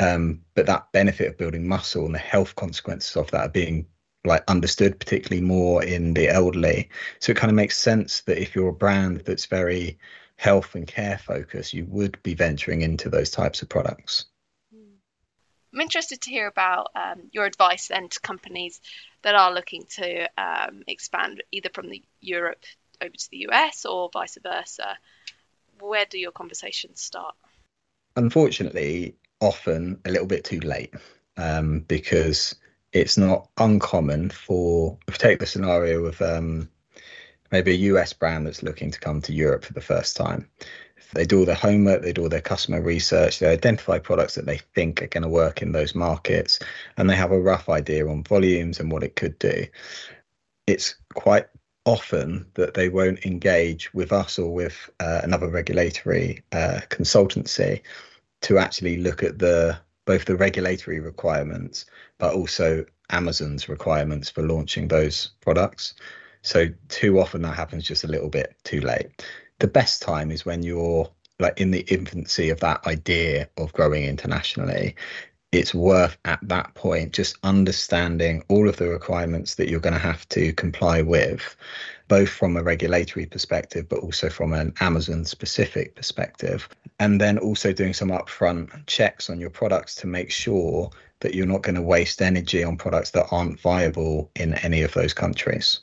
Um, 0.00 0.40
but 0.54 0.66
that 0.66 0.90
benefit 0.92 1.28
of 1.28 1.38
building 1.38 1.68
muscle 1.68 2.04
and 2.04 2.14
the 2.14 2.18
health 2.18 2.56
consequences 2.56 3.16
of 3.16 3.30
that 3.30 3.46
are 3.46 3.48
being 3.48 3.86
like 4.24 4.44
understood, 4.48 4.98
particularly 4.98 5.42
more 5.42 5.82
in 5.82 6.14
the 6.14 6.28
elderly. 6.28 6.90
So 7.20 7.32
it 7.32 7.36
kind 7.36 7.50
of 7.50 7.56
makes 7.56 7.78
sense 7.78 8.20
that 8.22 8.40
if 8.40 8.54
you're 8.54 8.68
a 8.68 8.72
brand 8.72 9.22
that's 9.24 9.46
very 9.46 9.98
health 10.36 10.74
and 10.74 10.86
care 10.86 11.18
focused, 11.18 11.72
you 11.72 11.86
would 11.86 12.20
be 12.22 12.34
venturing 12.34 12.82
into 12.82 13.08
those 13.08 13.30
types 13.30 13.62
of 13.62 13.68
products. 13.68 14.26
I'm 15.72 15.80
interested 15.80 16.20
to 16.22 16.30
hear 16.30 16.46
about 16.46 16.88
um, 16.94 17.22
your 17.32 17.46
advice 17.46 17.88
then 17.88 18.08
to 18.08 18.20
companies 18.20 18.80
that 19.22 19.34
are 19.34 19.52
looking 19.52 19.84
to 19.96 20.28
um, 20.36 20.82
expand 20.86 21.42
either 21.50 21.70
from 21.72 21.88
the 21.88 22.02
Europe 22.20 22.62
over 23.00 23.14
to 23.14 23.30
the 23.30 23.46
US 23.48 23.86
or 23.86 24.10
vice 24.12 24.36
versa. 24.42 24.96
Where 25.80 26.04
do 26.04 26.18
your 26.18 26.32
conversations 26.32 27.00
start? 27.00 27.34
Unfortunately, 28.16 29.16
often 29.40 30.00
a 30.04 30.10
little 30.10 30.26
bit 30.26 30.44
too 30.44 30.60
late 30.60 30.94
um, 31.36 31.80
because 31.80 32.54
it's 32.92 33.16
not 33.16 33.48
uncommon 33.56 34.28
for, 34.30 34.98
if 35.08 35.16
take 35.16 35.38
the 35.38 35.46
scenario 35.46 36.04
of 36.04 36.20
um, 36.20 36.68
maybe 37.50 37.72
a 37.72 37.92
US 37.92 38.12
brand 38.12 38.46
that's 38.46 38.62
looking 38.62 38.90
to 38.90 39.00
come 39.00 39.22
to 39.22 39.32
Europe 39.32 39.64
for 39.64 39.72
the 39.72 39.80
first 39.80 40.16
time. 40.16 40.48
They 41.14 41.24
do 41.24 41.40
all 41.40 41.44
their 41.44 41.54
homework, 41.54 42.02
they 42.02 42.12
do 42.12 42.22
all 42.22 42.28
their 42.28 42.40
customer 42.40 42.80
research, 42.80 43.38
they 43.38 43.46
identify 43.46 43.98
products 43.98 44.34
that 44.34 44.46
they 44.46 44.58
think 44.74 45.02
are 45.02 45.08
going 45.08 45.22
to 45.22 45.28
work 45.28 45.62
in 45.62 45.72
those 45.72 45.94
markets, 45.94 46.58
and 46.96 47.08
they 47.08 47.16
have 47.16 47.32
a 47.32 47.40
rough 47.40 47.68
idea 47.68 48.08
on 48.08 48.24
volumes 48.24 48.80
and 48.80 48.90
what 48.90 49.02
it 49.02 49.16
could 49.16 49.38
do. 49.38 49.66
It's 50.66 50.94
quite 51.14 51.46
often 51.84 52.46
that 52.54 52.74
they 52.74 52.88
won't 52.88 53.26
engage 53.26 53.92
with 53.92 54.12
us 54.12 54.38
or 54.38 54.52
with 54.52 54.90
uh, 55.00 55.20
another 55.24 55.48
regulatory 55.48 56.42
uh, 56.52 56.80
consultancy 56.88 57.82
to 58.42 58.58
actually 58.58 58.98
look 58.98 59.22
at 59.22 59.38
the 59.38 59.78
both 60.04 60.24
the 60.24 60.36
regulatory 60.36 60.98
requirements 60.98 61.86
but 62.18 62.34
also 62.34 62.84
Amazon's 63.10 63.68
requirements 63.68 64.30
for 64.30 64.42
launching 64.42 64.88
those 64.88 65.30
products. 65.40 65.94
So 66.42 66.66
too 66.88 67.20
often 67.20 67.42
that 67.42 67.56
happens 67.56 67.84
just 67.84 68.04
a 68.04 68.08
little 68.08 68.28
bit 68.28 68.56
too 68.64 68.80
late. 68.80 69.24
The 69.62 69.68
best 69.68 70.02
time 70.02 70.32
is 70.32 70.44
when 70.44 70.64
you're 70.64 71.08
like 71.38 71.60
in 71.60 71.70
the 71.70 71.82
infancy 71.82 72.50
of 72.50 72.58
that 72.58 72.84
idea 72.84 73.48
of 73.56 73.72
growing 73.72 74.02
internationally. 74.02 74.96
It's 75.52 75.72
worth 75.72 76.18
at 76.24 76.40
that 76.48 76.74
point 76.74 77.12
just 77.12 77.36
understanding 77.44 78.42
all 78.48 78.68
of 78.68 78.76
the 78.76 78.88
requirements 78.88 79.54
that 79.54 79.68
you're 79.68 79.78
going 79.78 79.92
to 79.92 80.00
have 80.00 80.28
to 80.30 80.52
comply 80.54 81.00
with, 81.00 81.54
both 82.08 82.28
from 82.28 82.56
a 82.56 82.62
regulatory 82.64 83.24
perspective, 83.24 83.88
but 83.88 84.00
also 84.00 84.28
from 84.28 84.52
an 84.52 84.74
Amazon 84.80 85.24
specific 85.24 85.94
perspective. 85.94 86.68
And 86.98 87.20
then 87.20 87.38
also 87.38 87.72
doing 87.72 87.94
some 87.94 88.08
upfront 88.08 88.68
checks 88.88 89.30
on 89.30 89.38
your 89.38 89.50
products 89.50 89.94
to 89.96 90.08
make 90.08 90.32
sure 90.32 90.90
that 91.20 91.36
you're 91.36 91.46
not 91.46 91.62
going 91.62 91.76
to 91.76 91.82
waste 91.82 92.20
energy 92.20 92.64
on 92.64 92.76
products 92.76 93.10
that 93.12 93.28
aren't 93.30 93.60
viable 93.60 94.28
in 94.34 94.54
any 94.54 94.82
of 94.82 94.92
those 94.92 95.14
countries. 95.14 95.78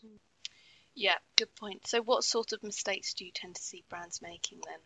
Yeah, 0.95 1.15
good 1.39 1.55
point. 1.55 1.87
So, 1.87 2.01
what 2.01 2.23
sort 2.23 2.51
of 2.51 2.61
mistakes 2.63 3.13
do 3.13 3.25
you 3.25 3.31
tend 3.33 3.55
to 3.55 3.61
see 3.61 3.85
brands 3.89 4.21
making 4.21 4.59
then? 4.65 4.79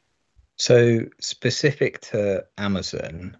So, 0.55 1.09
specific 1.19 1.99
to 2.11 2.45
Amazon, 2.57 3.35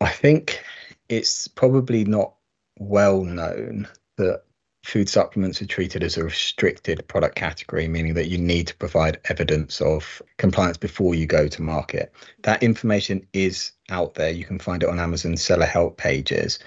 I 0.00 0.08
think 0.08 0.62
it's 1.08 1.46
probably 1.46 2.04
not 2.04 2.34
well 2.78 3.22
known 3.22 3.88
that 4.16 4.42
food 4.84 5.08
supplements 5.08 5.62
are 5.62 5.66
treated 5.66 6.02
as 6.02 6.16
a 6.16 6.24
restricted 6.24 7.06
product 7.08 7.36
category, 7.36 7.86
meaning 7.86 8.14
that 8.14 8.28
you 8.28 8.38
need 8.38 8.66
to 8.68 8.76
provide 8.76 9.20
evidence 9.26 9.80
of 9.80 10.20
compliance 10.36 10.76
before 10.76 11.14
you 11.14 11.26
go 11.26 11.46
to 11.46 11.62
market. 11.62 12.12
That 12.42 12.62
information 12.62 13.26
is 13.32 13.72
out 13.88 14.14
there. 14.14 14.30
You 14.30 14.44
can 14.44 14.58
find 14.58 14.82
it 14.82 14.88
on 14.88 14.98
Amazon 14.98 15.36
seller 15.36 15.66
help 15.66 15.96
pages, 15.96 16.58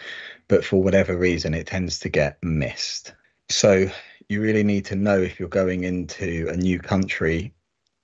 but 0.48 0.64
for 0.64 0.82
whatever 0.82 1.18
reason, 1.18 1.54
it 1.54 1.68
tends 1.68 2.00
to 2.00 2.10
get 2.10 2.38
missed. 2.42 3.14
So, 3.50 3.90
you 4.30 4.42
really 4.42 4.64
need 4.64 4.86
to 4.86 4.96
know 4.96 5.20
if 5.20 5.40
you're 5.40 5.50
going 5.50 5.84
into 5.84 6.48
a 6.50 6.56
new 6.56 6.80
country 6.80 7.52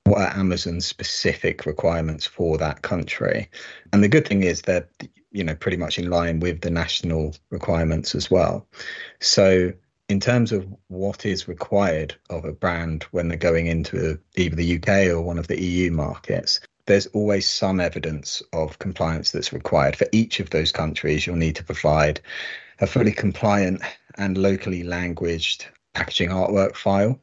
what 0.05 0.21
are 0.21 0.37
Amazon's 0.37 0.85
specific 0.85 1.65
requirements 1.65 2.27
for 2.27 2.59
that 2.59 2.83
country. 2.83 3.49
And 3.91 4.03
the 4.03 4.07
good 4.07 4.27
thing 4.27 4.43
is 4.43 4.61
that 4.63 4.89
you 5.31 5.43
know 5.43 5.55
pretty 5.55 5.77
much 5.77 5.97
in 5.97 6.09
line 6.09 6.39
with 6.39 6.61
the 6.61 6.69
national 6.69 7.35
requirements 7.49 8.15
as 8.15 8.29
well. 8.29 8.67
So 9.19 9.73
in 10.07 10.19
terms 10.19 10.51
of 10.51 10.67
what 10.87 11.25
is 11.25 11.47
required 11.47 12.15
of 12.29 12.45
a 12.45 12.51
brand 12.51 13.03
when 13.11 13.27
they're 13.27 13.37
going 13.37 13.65
into 13.65 14.19
either 14.35 14.55
the 14.55 14.75
UK 14.77 15.09
or 15.09 15.21
one 15.21 15.39
of 15.39 15.47
the 15.47 15.59
EU 15.59 15.89
markets, 15.89 16.59
there's 16.85 17.07
always 17.07 17.49
some 17.49 17.79
evidence 17.79 18.43
of 18.53 18.77
compliance 18.77 19.31
that's 19.31 19.51
required. 19.51 19.95
For 19.95 20.07
each 20.11 20.39
of 20.39 20.51
those 20.51 20.71
countries, 20.71 21.25
you'll 21.25 21.35
need 21.35 21.55
to 21.55 21.63
provide 21.63 22.21
a 22.79 22.85
fully 22.85 23.11
compliant 23.11 23.81
and 24.19 24.37
locally 24.37 24.83
languaged 24.83 25.65
packaging 25.95 26.29
artwork 26.29 26.75
file. 26.75 27.19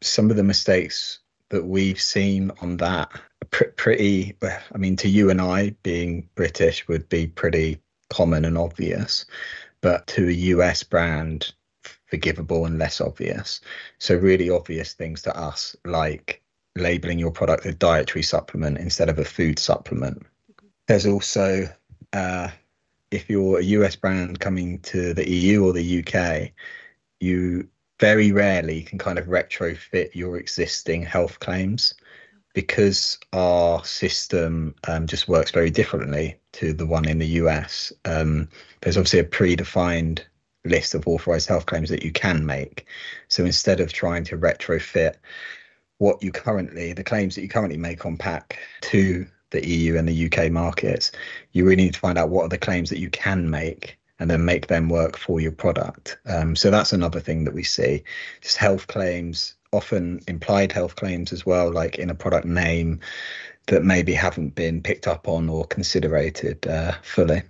Some 0.00 0.30
of 0.30 0.36
the 0.36 0.42
mistakes 0.42 1.20
that 1.50 1.66
we've 1.66 2.00
seen 2.00 2.50
on 2.62 2.78
that 2.78 3.10
pr- 3.50 3.64
pretty 3.76 4.36
i 4.42 4.78
mean 4.78 4.96
to 4.96 5.08
you 5.08 5.30
and 5.30 5.40
i 5.40 5.70
being 5.84 6.28
british 6.34 6.88
would 6.88 7.08
be 7.08 7.26
pretty 7.28 7.78
common 8.10 8.44
and 8.44 8.58
obvious 8.58 9.24
but 9.80 10.06
to 10.06 10.28
a 10.28 10.32
us 10.32 10.82
brand 10.82 11.52
forgivable 12.06 12.66
and 12.66 12.78
less 12.78 13.00
obvious 13.00 13.60
so 13.98 14.16
really 14.16 14.50
obvious 14.50 14.94
things 14.94 15.22
to 15.22 15.36
us 15.36 15.76
like 15.84 16.42
labeling 16.74 17.18
your 17.18 17.30
product 17.30 17.66
a 17.66 17.72
dietary 17.72 18.22
supplement 18.22 18.78
instead 18.78 19.08
of 19.08 19.18
a 19.18 19.24
food 19.24 19.58
supplement 19.58 20.26
there's 20.88 21.06
also 21.06 21.68
uh, 22.14 22.48
if 23.10 23.28
you're 23.30 23.60
a 23.60 23.64
us 23.64 23.96
brand 23.96 24.40
coming 24.40 24.78
to 24.80 25.14
the 25.14 25.28
eu 25.28 25.64
or 25.64 25.72
the 25.72 26.00
uk 26.00 26.50
you 27.20 27.68
very 28.02 28.32
rarely 28.32 28.82
can 28.82 28.98
kind 28.98 29.16
of 29.16 29.26
retrofit 29.26 30.12
your 30.12 30.36
existing 30.36 31.04
health 31.04 31.38
claims 31.38 31.94
because 32.52 33.16
our 33.32 33.84
system 33.84 34.74
um, 34.88 35.06
just 35.06 35.28
works 35.28 35.52
very 35.52 35.70
differently 35.70 36.36
to 36.50 36.72
the 36.72 36.84
one 36.84 37.08
in 37.08 37.20
the 37.20 37.38
US. 37.42 37.92
Um, 38.04 38.48
there's 38.80 38.96
obviously 38.96 39.20
a 39.20 39.24
predefined 39.24 40.18
list 40.64 40.96
of 40.96 41.06
authorized 41.06 41.48
health 41.48 41.66
claims 41.66 41.90
that 41.90 42.02
you 42.02 42.10
can 42.10 42.44
make. 42.44 42.86
So 43.28 43.44
instead 43.44 43.78
of 43.78 43.92
trying 43.92 44.24
to 44.24 44.36
retrofit 44.36 45.14
what 45.98 46.20
you 46.24 46.32
currently, 46.32 46.92
the 46.94 47.04
claims 47.04 47.36
that 47.36 47.42
you 47.42 47.48
currently 47.48 47.78
make 47.78 48.04
on 48.04 48.16
pack 48.16 48.58
to 48.80 49.24
the 49.50 49.64
EU 49.64 49.96
and 49.96 50.08
the 50.08 50.26
UK 50.26 50.50
markets, 50.50 51.12
you 51.52 51.64
really 51.64 51.84
need 51.84 51.94
to 51.94 52.00
find 52.00 52.18
out 52.18 52.30
what 52.30 52.42
are 52.42 52.48
the 52.48 52.58
claims 52.58 52.90
that 52.90 52.98
you 52.98 53.10
can 53.10 53.48
make 53.48 53.96
and 54.18 54.30
then 54.30 54.44
make 54.44 54.68
them 54.68 54.88
work 54.88 55.16
for 55.16 55.40
your 55.40 55.52
product. 55.52 56.18
Um, 56.26 56.54
so 56.54 56.70
that's 56.70 56.92
another 56.92 57.20
thing 57.20 57.44
that 57.44 57.54
we 57.54 57.64
see. 57.64 58.04
Just 58.40 58.56
health 58.56 58.86
claims, 58.86 59.54
often 59.72 60.20
implied 60.28 60.72
health 60.72 60.96
claims 60.96 61.32
as 61.32 61.44
well, 61.44 61.72
like 61.72 61.98
in 61.98 62.10
a 62.10 62.14
product 62.14 62.46
name 62.46 63.00
that 63.66 63.84
maybe 63.84 64.12
haven't 64.12 64.54
been 64.54 64.82
picked 64.82 65.06
up 65.06 65.28
on 65.28 65.48
or 65.48 65.64
considered 65.64 66.66
uh, 66.66 66.92
fully. 67.02 67.42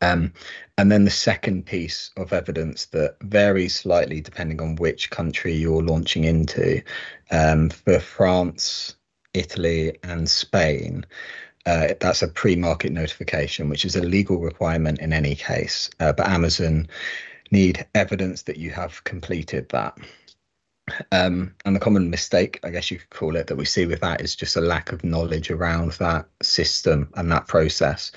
Um, 0.00 0.32
and 0.78 0.90
then 0.90 1.04
the 1.04 1.10
second 1.10 1.64
piece 1.64 2.10
of 2.16 2.32
evidence 2.32 2.86
that 2.86 3.16
varies 3.22 3.76
slightly 3.76 4.20
depending 4.20 4.60
on 4.60 4.74
which 4.76 5.10
country 5.10 5.54
you're 5.54 5.82
launching 5.82 6.24
into. 6.24 6.82
Um, 7.30 7.70
for 7.70 8.00
France, 8.00 8.96
Italy, 9.32 9.96
and 10.02 10.28
Spain, 10.28 11.06
uh, 11.66 11.88
that's 12.00 12.22
a 12.22 12.28
pre-market 12.28 12.92
notification, 12.92 13.68
which 13.68 13.84
is 13.84 13.96
a 13.96 14.02
legal 14.02 14.38
requirement 14.38 15.00
in 15.00 15.12
any 15.12 15.34
case. 15.34 15.90
Uh, 16.00 16.12
but 16.12 16.28
Amazon 16.28 16.88
need 17.50 17.86
evidence 17.94 18.42
that 18.42 18.56
you 18.56 18.70
have 18.70 19.04
completed 19.04 19.68
that. 19.68 19.96
Um, 21.12 21.54
and 21.64 21.76
the 21.76 21.80
common 21.80 22.10
mistake, 22.10 22.58
I 22.64 22.70
guess 22.70 22.90
you 22.90 22.98
could 22.98 23.10
call 23.10 23.36
it, 23.36 23.46
that 23.46 23.56
we 23.56 23.64
see 23.64 23.86
with 23.86 24.00
that 24.00 24.20
is 24.20 24.34
just 24.34 24.56
a 24.56 24.60
lack 24.60 24.90
of 24.90 25.04
knowledge 25.04 25.50
around 25.50 25.92
that 25.92 26.26
system 26.42 27.08
and 27.14 27.30
that 27.30 27.46
process. 27.46 28.10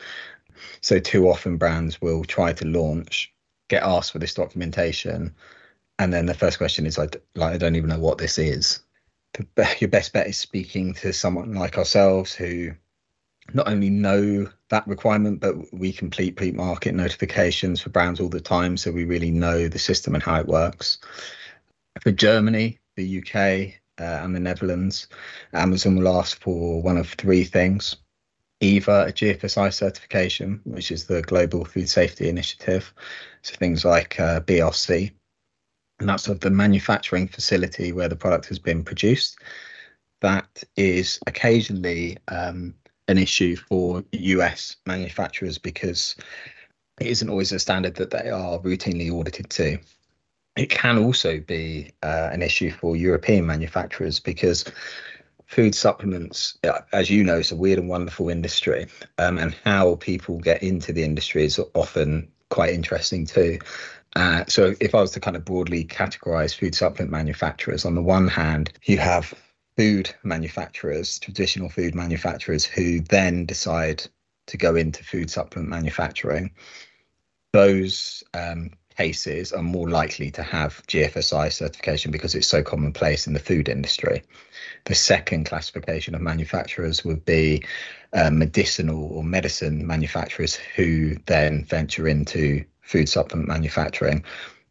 So 0.81 0.99
too 0.99 1.29
often 1.29 1.57
brands 1.57 2.01
will 2.01 2.23
try 2.23 2.53
to 2.53 2.65
launch, 2.65 3.31
get 3.69 3.83
asked 3.83 4.11
for 4.11 4.19
this 4.19 4.33
documentation, 4.33 5.35
and 5.99 6.11
then 6.11 6.25
the 6.25 6.33
first 6.33 6.57
question 6.57 6.85
is 6.85 6.97
like, 6.97 7.21
like 7.35 7.53
I 7.53 7.57
don't 7.57 7.75
even 7.75 7.89
know 7.89 7.99
what 7.99 8.17
this 8.17 8.37
is. 8.37 8.79
The, 9.33 9.75
your 9.79 9.89
best 9.89 10.13
bet 10.13 10.27
is 10.27 10.37
speaking 10.37 10.93
to 10.95 11.13
someone 11.13 11.53
like 11.53 11.77
ourselves 11.77 12.33
who 12.33 12.71
not 13.53 13.67
only 13.67 13.89
know 13.89 14.49
that 14.69 14.87
requirement, 14.87 15.39
but 15.39 15.55
we 15.73 15.93
complete 15.93 16.35
pre-market 16.35 16.95
notifications 16.95 17.81
for 17.81 17.89
brands 17.89 18.19
all 18.19 18.29
the 18.29 18.41
time, 18.41 18.77
so 18.77 18.91
we 18.91 19.05
really 19.05 19.31
know 19.31 19.67
the 19.67 19.79
system 19.79 20.15
and 20.15 20.23
how 20.23 20.39
it 20.39 20.47
works. 20.47 20.97
For 22.01 22.11
Germany, 22.11 22.79
the 22.95 23.19
UK, 23.19 23.73
uh, 23.99 24.23
and 24.23 24.35
the 24.35 24.39
Netherlands, 24.39 25.07
Amazon 25.53 25.95
will 25.95 26.17
ask 26.19 26.41
for 26.41 26.81
one 26.81 26.97
of 26.97 27.09
three 27.11 27.43
things: 27.43 27.95
either 28.59 29.05
a 29.07 29.13
GFSI 29.13 29.73
certification, 29.73 30.59
which 30.65 30.91
is 30.91 31.05
the 31.05 31.21
Global 31.21 31.63
Food 31.65 31.87
Safety 31.87 32.27
Initiative, 32.27 32.93
so 33.41 33.55
things 33.55 33.85
like 33.85 34.19
uh, 34.19 34.41
BRC, 34.41 35.11
and 35.99 36.09
that's 36.09 36.27
of 36.27 36.39
the 36.39 36.49
manufacturing 36.49 37.27
facility 37.27 37.91
where 37.91 38.09
the 38.09 38.15
product 38.15 38.47
has 38.47 38.59
been 38.59 38.83
produced. 38.83 39.37
That 40.21 40.63
is 40.75 41.19
occasionally 41.27 42.17
um, 42.27 42.73
an 43.07 43.17
issue 43.17 43.55
for 43.55 44.03
US 44.11 44.77
manufacturers 44.85 45.57
because 45.57 46.15
it 46.99 47.07
isn't 47.07 47.29
always 47.29 47.51
a 47.51 47.59
standard 47.59 47.95
that 47.95 48.11
they 48.11 48.29
are 48.29 48.59
routinely 48.59 49.11
audited 49.11 49.49
to. 49.51 49.77
It 50.55 50.69
can 50.69 50.97
also 50.97 51.39
be 51.39 51.91
uh, 52.01 52.29
an 52.31 52.41
issue 52.41 52.71
for 52.71 52.95
European 52.95 53.45
manufacturers 53.45 54.19
because 54.19 54.63
food 55.47 55.75
supplements, 55.75 56.57
uh, 56.63 56.79
as 56.93 57.09
you 57.09 57.23
know, 57.23 57.37
is 57.37 57.51
a 57.51 57.55
weird 57.55 57.79
and 57.79 57.89
wonderful 57.89 58.29
industry, 58.29 58.87
um, 59.17 59.37
and 59.37 59.55
how 59.65 59.95
people 59.95 60.39
get 60.39 60.63
into 60.63 60.93
the 60.93 61.03
industry 61.03 61.43
is 61.43 61.59
often 61.73 62.27
quite 62.49 62.73
interesting 62.73 63.25
too. 63.25 63.59
Uh, 64.15 64.45
so, 64.47 64.73
if 64.79 64.95
I 64.95 65.01
was 65.01 65.11
to 65.11 65.19
kind 65.19 65.35
of 65.35 65.43
broadly 65.43 65.83
categorize 65.83 66.55
food 66.55 66.73
supplement 66.73 67.11
manufacturers, 67.11 67.83
on 67.83 67.95
the 67.95 68.01
one 68.01 68.29
hand, 68.29 68.71
you 68.83 68.97
have 68.97 69.33
food 69.77 70.13
manufacturers, 70.23 71.19
traditional 71.19 71.69
food 71.69 71.95
manufacturers, 71.95 72.65
who 72.65 73.01
then 73.01 73.45
decide 73.45 74.05
to 74.47 74.57
go 74.57 74.75
into 74.75 75.03
food 75.03 75.29
supplement 75.29 75.69
manufacturing, 75.69 76.51
those 77.51 78.23
um, 78.33 78.71
cases 78.97 79.51
are 79.51 79.63
more 79.63 79.89
likely 79.89 80.31
to 80.31 80.43
have 80.43 80.81
GFSI 80.87 81.51
certification 81.51 82.11
because 82.11 82.35
it's 82.35 82.47
so 82.47 82.63
commonplace 82.63 83.27
in 83.27 83.33
the 83.33 83.39
food 83.39 83.69
industry. 83.69 84.23
The 84.85 84.95
second 84.95 85.45
classification 85.45 86.15
of 86.15 86.21
manufacturers 86.21 87.03
would 87.03 87.25
be 87.25 87.63
uh, 88.13 88.29
medicinal 88.29 89.11
or 89.11 89.23
medicine 89.23 89.85
manufacturers 89.85 90.55
who 90.55 91.15
then 91.25 91.65
venture 91.65 92.07
into 92.07 92.63
food 92.81 93.09
supplement 93.09 93.47
manufacturing 93.47 94.23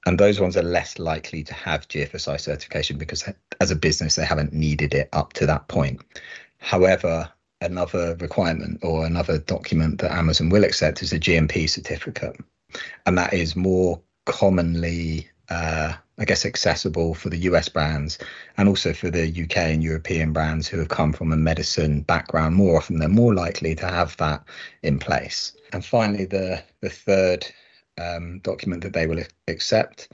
and 0.07 0.19
those 0.19 0.41
ones 0.41 0.57
are 0.57 0.63
less 0.63 0.99
likely 0.99 1.43
to 1.45 1.55
have 1.55 1.89
GFSI 1.89 2.41
certification 2.41 2.99
because 2.99 3.25
as 3.61 3.71
a 3.71 3.77
business 3.77 4.17
they 4.17 4.25
haven't 4.25 4.53
needed 4.53 4.95
it 4.95 5.09
up 5.13 5.33
to 5.35 5.47
that 5.47 5.69
point. 5.69 6.01
However, 6.59 7.31
another 7.61 8.17
requirement 8.21 8.81
or 8.83 9.07
another 9.07 9.39
document 9.39 10.01
that 10.01 10.13
Amazon 10.13 10.51
will 10.51 10.65
accept 10.65 11.03
is 11.03 11.13
a 11.13 11.21
GMP 11.21 11.69
certificate, 11.69 12.37
and 13.07 13.17
that 13.19 13.33
is 13.33 13.57
more 13.57 14.01
commonly 14.27 15.29
uh, 15.51 15.93
I 16.17 16.25
guess 16.25 16.47
accessible 16.47 17.15
for 17.15 17.29
the 17.29 17.39
US 17.39 17.69
brands 17.69 18.19
and 18.57 18.69
also 18.69 18.93
for 18.93 19.11
the 19.11 19.27
UK 19.43 19.57
and 19.57 19.83
European 19.83 20.33
brands 20.33 20.69
who 20.69 20.79
have 20.79 20.89
come 20.89 21.13
from 21.13 21.33
a 21.33 21.37
medicine 21.37 22.03
background. 22.03 22.55
More 22.55 22.77
often, 22.77 22.99
they're 22.99 23.09
more 23.09 23.35
likely 23.35 23.75
to 23.77 23.87
have 23.87 24.17
that 24.19 24.45
in 24.83 24.99
place. 24.99 25.53
And 25.73 25.85
finally, 25.85 26.25
the 26.25 26.63
the 26.81 26.91
third 26.91 27.47
um, 27.99 28.41
document 28.41 28.83
that 28.83 28.93
they 28.93 29.07
will 29.07 29.23
accept 29.49 30.09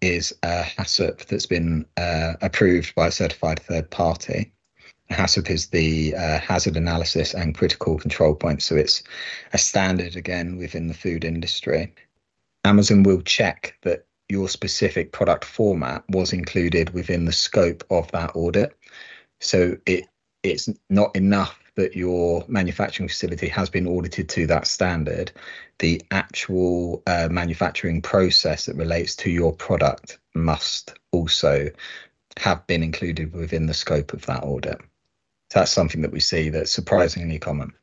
is 0.00 0.32
a 0.42 0.62
HACCP 0.62 1.26
that's 1.26 1.46
been 1.46 1.84
uh, 1.96 2.34
approved 2.40 2.94
by 2.94 3.08
a 3.08 3.12
certified 3.12 3.60
third 3.60 3.90
party. 3.90 4.52
HACCP 5.10 5.50
is 5.50 5.66
the 5.68 6.14
uh, 6.14 6.38
hazard 6.38 6.76
analysis 6.76 7.34
and 7.34 7.54
critical 7.54 7.98
control 7.98 8.34
point. 8.34 8.62
So 8.62 8.76
it's 8.76 9.02
a 9.52 9.58
standard 9.58 10.16
again 10.16 10.56
within 10.56 10.86
the 10.86 10.94
food 10.94 11.24
industry. 11.24 11.92
Amazon 12.64 13.02
will 13.02 13.22
check 13.22 13.76
that 13.82 14.06
your 14.28 14.48
specific 14.48 15.12
product 15.12 15.44
format 15.44 16.04
was 16.10 16.32
included 16.32 16.90
within 16.90 17.24
the 17.24 17.32
scope 17.32 17.82
of 17.90 18.10
that 18.12 18.32
audit. 18.34 18.76
So 19.40 19.76
it 19.86 20.06
it's 20.42 20.68
not 20.88 21.14
enough 21.16 21.58
that 21.78 21.94
your 21.94 22.44
manufacturing 22.48 23.08
facility 23.08 23.46
has 23.46 23.70
been 23.70 23.86
audited 23.86 24.28
to 24.28 24.48
that 24.48 24.66
standard. 24.66 25.30
The 25.78 26.02
actual 26.10 27.04
uh, 27.06 27.28
manufacturing 27.30 28.02
process 28.02 28.66
that 28.66 28.74
relates 28.74 29.14
to 29.16 29.30
your 29.30 29.54
product 29.54 30.18
must 30.34 30.94
also 31.12 31.70
have 32.36 32.66
been 32.66 32.82
included 32.82 33.32
within 33.32 33.66
the 33.66 33.74
scope 33.74 34.12
of 34.12 34.26
that 34.26 34.42
audit. 34.42 34.80
So 35.50 35.60
that's 35.60 35.70
something 35.70 36.02
that 36.02 36.10
we 36.10 36.18
see 36.18 36.48
that's 36.48 36.72
surprisingly 36.72 37.38
common. 37.38 37.74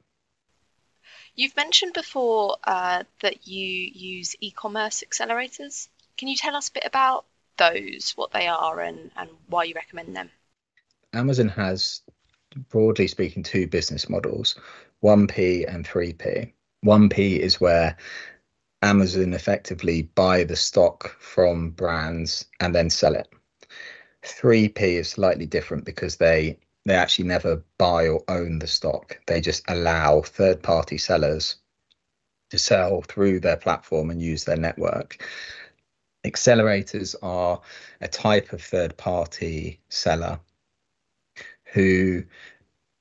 You've 1.33 1.55
mentioned 1.55 1.93
before 1.93 2.57
uh, 2.65 3.03
that 3.21 3.47
you 3.47 3.65
use 3.65 4.35
e 4.41 4.51
commerce 4.51 5.05
accelerators. 5.07 5.87
Can 6.17 6.27
you 6.27 6.35
tell 6.35 6.57
us 6.57 6.67
a 6.67 6.73
bit 6.73 6.83
about 6.85 7.23
those, 7.57 8.11
what 8.17 8.33
they 8.33 8.47
are, 8.47 8.77
and, 8.81 9.11
and 9.15 9.29
why 9.47 9.63
you 9.63 9.73
recommend 9.73 10.13
them? 10.17 10.29
Amazon 11.13 11.47
has, 11.47 12.01
broadly 12.69 13.07
speaking, 13.07 13.43
two 13.43 13.67
business 13.67 14.09
models 14.09 14.55
1P 15.03 15.71
and 15.73 15.87
3P. 15.87 16.51
1P 16.85 17.39
is 17.39 17.59
where 17.59 17.97
Amazon 18.81 19.33
effectively 19.33 20.03
buy 20.03 20.43
the 20.43 20.55
stock 20.55 21.15
from 21.19 21.71
brands 21.71 22.45
and 22.59 22.73
then 22.73 22.89
sell 22.89 23.15
it. 23.15 23.27
3P 24.23 24.79
is 24.79 25.09
slightly 25.09 25.45
different 25.45 25.85
because 25.85 26.17
they 26.17 26.57
they 26.85 26.93
actually 26.93 27.25
never 27.25 27.63
buy 27.79 28.07
or 28.07 28.23
own 28.27 28.59
the 28.59 28.67
stock. 28.67 29.19
They 29.25 29.41
just 29.41 29.63
allow 29.67 30.21
third 30.21 30.61
party 30.61 30.99
sellers 30.99 31.55
to 32.51 32.59
sell 32.59 33.01
through 33.01 33.39
their 33.39 33.57
platform 33.57 34.11
and 34.11 34.21
use 34.21 34.43
their 34.43 34.57
network. 34.57 35.23
Accelerators 36.25 37.15
are 37.23 37.61
a 38.01 38.07
type 38.07 38.53
of 38.53 38.61
third 38.61 38.97
party 38.97 39.79
seller 39.89 40.39
who 41.75 42.23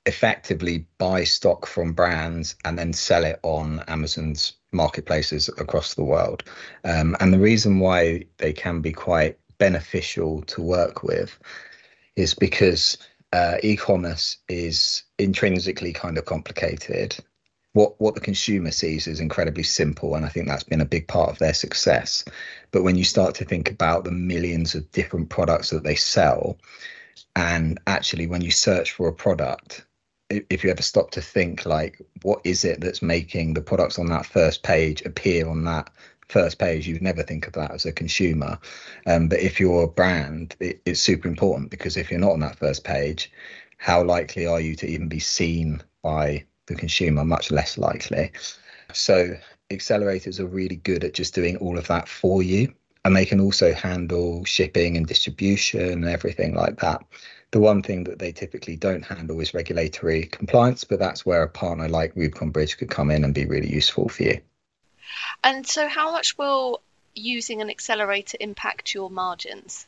effectively 0.05 0.87
buy 0.99 1.23
stock 1.25 1.65
from 1.65 1.93
brands 1.93 2.57
and 2.65 2.77
then 2.77 2.93
sell 2.93 3.25
it 3.25 3.39
on 3.43 3.83
Amazon's 3.87 4.55
marketplaces 4.73 5.49
across 5.49 5.95
the 5.95 6.05
world. 6.05 6.43
Um, 6.85 7.17
and 7.21 7.33
the 7.33 7.39
reason 7.39 7.79
why 7.79 8.25
they 8.39 8.53
can 8.53 8.81
be 8.81 8.93
quite 8.93 9.39
beneficial 9.59 10.43
to 10.43 10.61
work 10.61 11.05
with 11.05 11.39
is 12.17 12.35
because 12.35 12.99
uh, 13.33 13.59
e-commerce 13.63 14.39
is 14.49 15.05
intrinsically 15.19 15.93
kind 15.93 16.19
of 16.19 16.25
complicated 16.25 17.17
what 17.73 18.01
what 18.01 18.15
the 18.15 18.21
consumer 18.21 18.71
sees 18.71 19.09
is 19.09 19.19
incredibly 19.19 19.65
simple 19.65 20.15
and 20.15 20.25
i 20.25 20.29
think 20.29 20.47
that's 20.47 20.63
been 20.63 20.81
a 20.81 20.85
big 20.87 21.09
part 21.09 21.31
of 21.31 21.39
their 21.39 21.53
success 21.53 22.25
but 22.71 22.85
when 22.85 22.97
you 22.97 23.03
start 23.03 23.35
to 23.35 23.45
think 23.45 23.69
about 23.69 24.05
the 24.05 24.13
millions 24.13 24.77
of 24.77 24.91
different 24.93 25.29
products 25.29 25.71
that 25.71 25.83
they 25.83 25.97
sell 25.97 26.57
and 27.37 27.79
actually 27.87 28.27
when 28.27 28.43
you 28.43 28.51
search 28.51 28.93
for 28.93 29.09
a 29.09 29.13
product 29.13 29.87
if 30.31 30.65
you 30.65 30.71
ever 30.71 30.83
stop 30.83 31.11
to 31.11 31.21
think 31.21 31.67
like 31.67 32.01
what 32.23 32.41
is 32.45 32.65
it 32.65 32.81
that's 32.81 33.03
making 33.03 33.55
the 33.55 33.61
products 33.61 33.99
on 33.99 34.07
that 34.07 34.27
first 34.27 34.63
page 34.63 35.03
appear 35.03 35.49
on 35.49 35.65
that 35.65 35.91
first 36.29 36.59
page 36.59 36.89
you'd 36.89 37.03
never 37.03 37.23
think 37.23 37.47
of 37.47 37.53
that 37.53 37.71
as 37.71 37.85
a 37.85 37.93
consumer 37.93 38.59
um, 39.07 39.29
but 39.29 39.41
if 39.41 39.61
you're 39.61 39.85
a 39.85 39.89
brand 39.89 40.57
it, 40.61 40.81
it's 40.87 41.01
super 41.01 41.29
important 41.29 41.71
because 41.71 41.97
if 41.97 42.11
you're 42.11 42.19
not 42.19 42.33
on 42.33 42.41
that 42.41 42.59
first 42.59 42.83
page 42.83 43.31
how 43.77 44.03
likely 44.03 44.47
are 44.47 44.61
you 44.61 44.75
to 44.75 44.87
even 44.87 45.09
be 45.09 45.19
seen 45.19 45.83
by 46.03 46.45
the 46.67 46.75
consumer, 46.75 47.25
much 47.25 47.51
less 47.51 47.79
likely. 47.79 48.33
So 48.93 49.37
accelerators 49.71 50.41
are 50.41 50.47
really 50.47 50.77
good 50.77 51.05
at 51.05 51.15
just 51.15 51.35
doing 51.35 51.57
all 51.59 51.79
of 51.79 51.87
that 51.89 52.09
for 52.09 52.43
you. 52.43 52.73
And 53.05 53.15
they 53.15 53.27
can 53.27 53.41
also 53.41 53.73
handle 53.73 54.45
shipping 54.45 54.97
and 54.97 55.07
distribution 55.07 55.81
and 55.81 56.05
everything 56.07 56.55
like 56.55 56.81
that. 56.81 57.05
The 57.51 57.61
one 57.61 57.83
thing 57.83 58.05
that 58.05 58.19
they 58.19 58.33
typically 58.33 58.77
don't 58.77 59.05
handle 59.05 59.41
is 59.41 59.55
regulatory 59.55 60.25
compliance, 60.25 60.85
but 60.85 60.99
that's 60.99 61.25
where 61.25 61.43
a 61.43 61.49
partner 61.49 61.89
like 61.89 62.17
Rubicon 62.17 62.51
Bridge 62.51 62.79
could 62.79 62.91
come 62.91 63.11
in 63.11 63.25
and 63.25 63.35
be 63.35 63.45
really 63.45 63.73
useful 63.73 64.09
for 64.09 64.23
you. 64.23 64.41
And 65.45 65.67
so, 65.67 65.87
how 65.87 66.11
much 66.13 66.37
will 66.39 66.81
using 67.15 67.61
an 67.61 67.71
accelerator 67.71 68.39
impact 68.41 68.95
your 68.95 69.11
margins? 69.11 69.87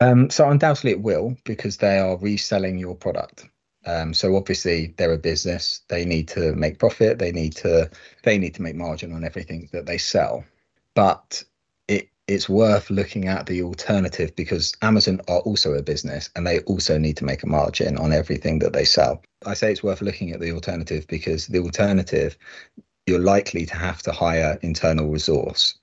Um, 0.00 0.30
so, 0.30 0.48
undoubtedly, 0.48 0.92
it 0.92 1.00
will 1.00 1.36
because 1.44 1.76
they 1.76 1.98
are 1.98 2.16
reselling 2.16 2.78
your 2.78 2.96
product. 2.96 3.46
Um, 3.86 4.12
so 4.12 4.36
obviously 4.36 4.94
they're 4.96 5.12
a 5.12 5.18
business. 5.18 5.80
They 5.88 6.04
need 6.04 6.28
to 6.28 6.54
make 6.54 6.78
profit. 6.78 7.18
They 7.18 7.32
need 7.32 7.56
to 7.56 7.90
they 8.22 8.38
need 8.38 8.54
to 8.56 8.62
make 8.62 8.76
margin 8.76 9.12
on 9.12 9.24
everything 9.24 9.68
that 9.72 9.86
they 9.86 9.98
sell. 9.98 10.44
But 10.94 11.44
it's 12.30 12.48
worth 12.48 12.90
looking 12.90 13.26
at 13.26 13.46
the 13.46 13.60
alternative 13.60 14.34
because 14.36 14.72
Amazon 14.82 15.20
are 15.26 15.40
also 15.40 15.74
a 15.74 15.82
business 15.82 16.30
and 16.36 16.46
they 16.46 16.60
also 16.60 16.96
need 16.96 17.16
to 17.16 17.24
make 17.24 17.42
a 17.42 17.48
margin 17.48 17.98
on 17.98 18.12
everything 18.12 18.60
that 18.60 18.72
they 18.72 18.84
sell. 18.84 19.20
I 19.44 19.54
say 19.54 19.72
it's 19.72 19.82
worth 19.82 20.00
looking 20.00 20.30
at 20.30 20.38
the 20.38 20.52
alternative 20.52 21.08
because 21.08 21.48
the 21.48 21.58
alternative 21.58 22.38
you're 23.06 23.18
likely 23.18 23.66
to 23.66 23.74
have 23.74 24.00
to 24.02 24.12
hire 24.12 24.60
internal 24.62 25.08
resource. 25.08 25.76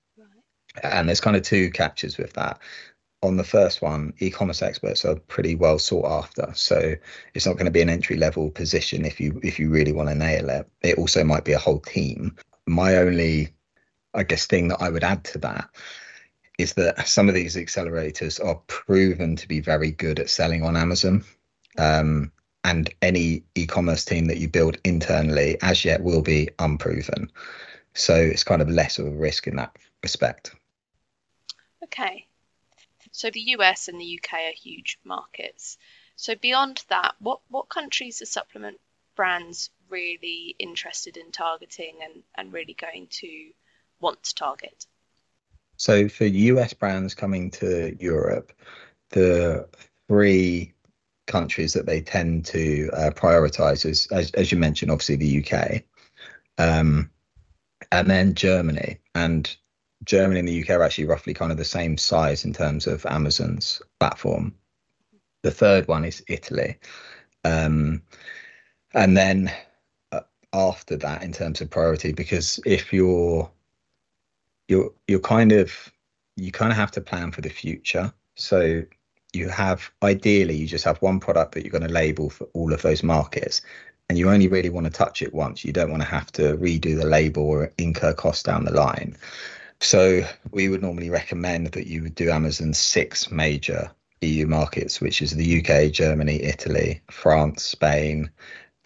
And 0.83 1.09
there's 1.09 1.19
kind 1.19 1.35
of 1.35 1.41
two 1.41 1.69
catches 1.69 2.17
with 2.17 2.31
that 2.33 2.61
on 3.23 3.35
the 3.35 3.43
first 3.43 3.81
one, 3.81 4.13
e-commerce 4.19 4.61
experts 4.61 5.03
are 5.03 5.15
pretty 5.15 5.55
well 5.55 5.79
sought 5.79 6.05
after. 6.05 6.51
So 6.53 6.93
it's 7.33 7.45
not 7.45 7.53
going 7.53 7.65
to 7.65 7.71
be 7.71 7.81
an 7.81 7.89
entry 7.89 8.15
level 8.15 8.51
position 8.51 9.03
if 9.03 9.19
you 9.19 9.41
if 9.43 9.59
you 9.59 9.69
really 9.69 9.91
want 9.91 10.07
to 10.09 10.15
nail 10.15 10.49
it. 10.49 10.69
It 10.81 10.97
also 10.97 11.23
might 11.23 11.43
be 11.43 11.53
a 11.53 11.59
whole 11.59 11.79
team. 11.79 12.35
My 12.67 12.97
only, 12.97 13.49
I 14.13 14.23
guess, 14.23 14.45
thing 14.45 14.67
that 14.67 14.81
I 14.81 14.89
would 14.89 15.03
add 15.03 15.23
to 15.25 15.39
that 15.39 15.67
is 16.57 16.73
that 16.73 17.07
some 17.07 17.29
of 17.29 17.35
these 17.35 17.55
accelerators 17.55 18.43
are 18.43 18.55
proven 18.67 19.35
to 19.35 19.47
be 19.47 19.59
very 19.59 19.91
good 19.91 20.19
at 20.19 20.29
selling 20.29 20.63
on 20.63 20.75
Amazon. 20.75 21.23
Um, 21.77 22.31
and 22.63 22.93
any 23.01 23.43
e-commerce 23.55 24.03
team 24.03 24.25
that 24.25 24.39
you 24.39 24.49
build 24.49 24.77
internally 24.83 25.57
as 25.61 25.85
yet 25.85 26.03
will 26.03 26.21
be 26.21 26.49
unproven. 26.59 27.31
So 27.93 28.15
it's 28.15 28.43
kind 28.43 28.61
of 28.61 28.69
less 28.69 28.99
of 28.99 29.07
a 29.07 29.11
risk 29.11 29.47
in 29.47 29.55
that 29.55 29.75
respect. 30.03 30.53
Okay. 31.83 32.25
So 33.11 33.29
the 33.29 33.39
US 33.57 33.87
and 33.87 34.01
the 34.01 34.19
UK 34.19 34.33
are 34.33 34.53
huge 34.53 34.99
markets. 35.05 35.77
So 36.17 36.35
beyond 36.35 36.83
that, 36.89 37.15
what, 37.19 37.39
what 37.49 37.69
countries 37.69 38.21
are 38.21 38.25
supplement 38.25 38.79
brands 39.15 39.69
really 39.89 40.55
interested 40.59 41.15
in 41.15 41.31
targeting 41.31 41.99
and, 42.03 42.23
and 42.35 42.51
really 42.51 42.73
going 42.73 43.07
to 43.21 43.51
want 44.01 44.23
to 44.23 44.35
target? 44.35 44.85
So 45.77 46.09
for 46.09 46.25
US 46.25 46.73
brands 46.73 47.13
coming 47.13 47.51
to 47.51 47.95
Europe, 47.99 48.51
the 49.11 49.67
three 50.07 50.73
countries 51.27 51.73
that 51.73 51.85
they 51.85 52.01
tend 52.01 52.45
to 52.47 52.89
uh, 52.93 53.11
prioritize 53.11 53.85
is, 53.85 54.07
as, 54.07 54.31
as 54.31 54.51
you 54.51 54.57
mentioned, 54.57 54.91
obviously 54.91 55.15
the 55.15 55.45
UK, 55.45 55.83
um, 56.57 57.09
and 57.91 58.09
then 58.09 58.33
Germany. 58.33 58.97
And 59.13 59.55
Germany 60.03 60.39
and 60.39 60.47
the 60.47 60.63
UK 60.63 60.71
are 60.71 60.83
actually 60.83 61.05
roughly 61.05 61.33
kind 61.33 61.51
of 61.51 61.57
the 61.57 61.65
same 61.65 61.97
size 61.97 62.45
in 62.45 62.53
terms 62.53 62.87
of 62.87 63.05
Amazon's 63.05 63.81
platform. 63.99 64.55
The 65.43 65.51
third 65.51 65.87
one 65.87 66.05
is 66.05 66.23
Italy. 66.27 66.77
Um, 67.43 68.01
and 68.93 69.15
then 69.15 69.51
uh, 70.11 70.21
after 70.53 70.95
that, 70.97 71.23
in 71.23 71.31
terms 71.31 71.61
of 71.61 71.69
priority, 71.69 72.13
because 72.13 72.59
if 72.65 72.91
you're 72.91 73.49
you're 74.67 74.91
you're 75.07 75.19
kind 75.19 75.51
of 75.51 75.91
you 76.35 76.51
kind 76.51 76.71
of 76.71 76.77
have 76.77 76.91
to 76.91 77.01
plan 77.01 77.31
for 77.31 77.41
the 77.41 77.49
future. 77.49 78.13
So 78.35 78.83
you 79.33 79.49
have 79.49 79.91
ideally 80.03 80.55
you 80.55 80.67
just 80.67 80.85
have 80.85 81.01
one 81.01 81.19
product 81.19 81.53
that 81.53 81.63
you're 81.63 81.71
going 81.71 81.87
to 81.87 81.93
label 81.93 82.29
for 82.29 82.45
all 82.53 82.73
of 82.73 82.81
those 82.81 83.03
markets 83.03 83.61
and 84.09 84.17
you 84.17 84.29
only 84.29 84.47
really 84.47 84.69
want 84.69 84.85
to 84.85 84.91
touch 84.91 85.21
it 85.21 85.33
once 85.33 85.65
you 85.65 85.73
don't 85.73 85.91
want 85.91 86.01
to 86.01 86.07
have 86.07 86.31
to 86.31 86.55
redo 86.57 86.97
the 86.97 87.05
label 87.05 87.43
or 87.43 87.73
incur 87.77 88.13
costs 88.13 88.43
down 88.43 88.63
the 88.63 88.71
line 88.71 89.15
so 89.79 90.21
we 90.51 90.69
would 90.69 90.81
normally 90.81 91.09
recommend 91.09 91.67
that 91.67 91.87
you 91.87 92.03
would 92.03 92.15
do 92.15 92.29
Amazon's 92.31 92.79
six 92.79 93.29
major 93.29 93.91
EU 94.21 94.47
markets, 94.47 94.99
which 94.99 95.21
is 95.21 95.31
the 95.31 95.59
UK, 95.59 95.91
Germany, 95.91 96.41
Italy, 96.41 97.01
France, 97.11 97.63
Spain, 97.63 98.31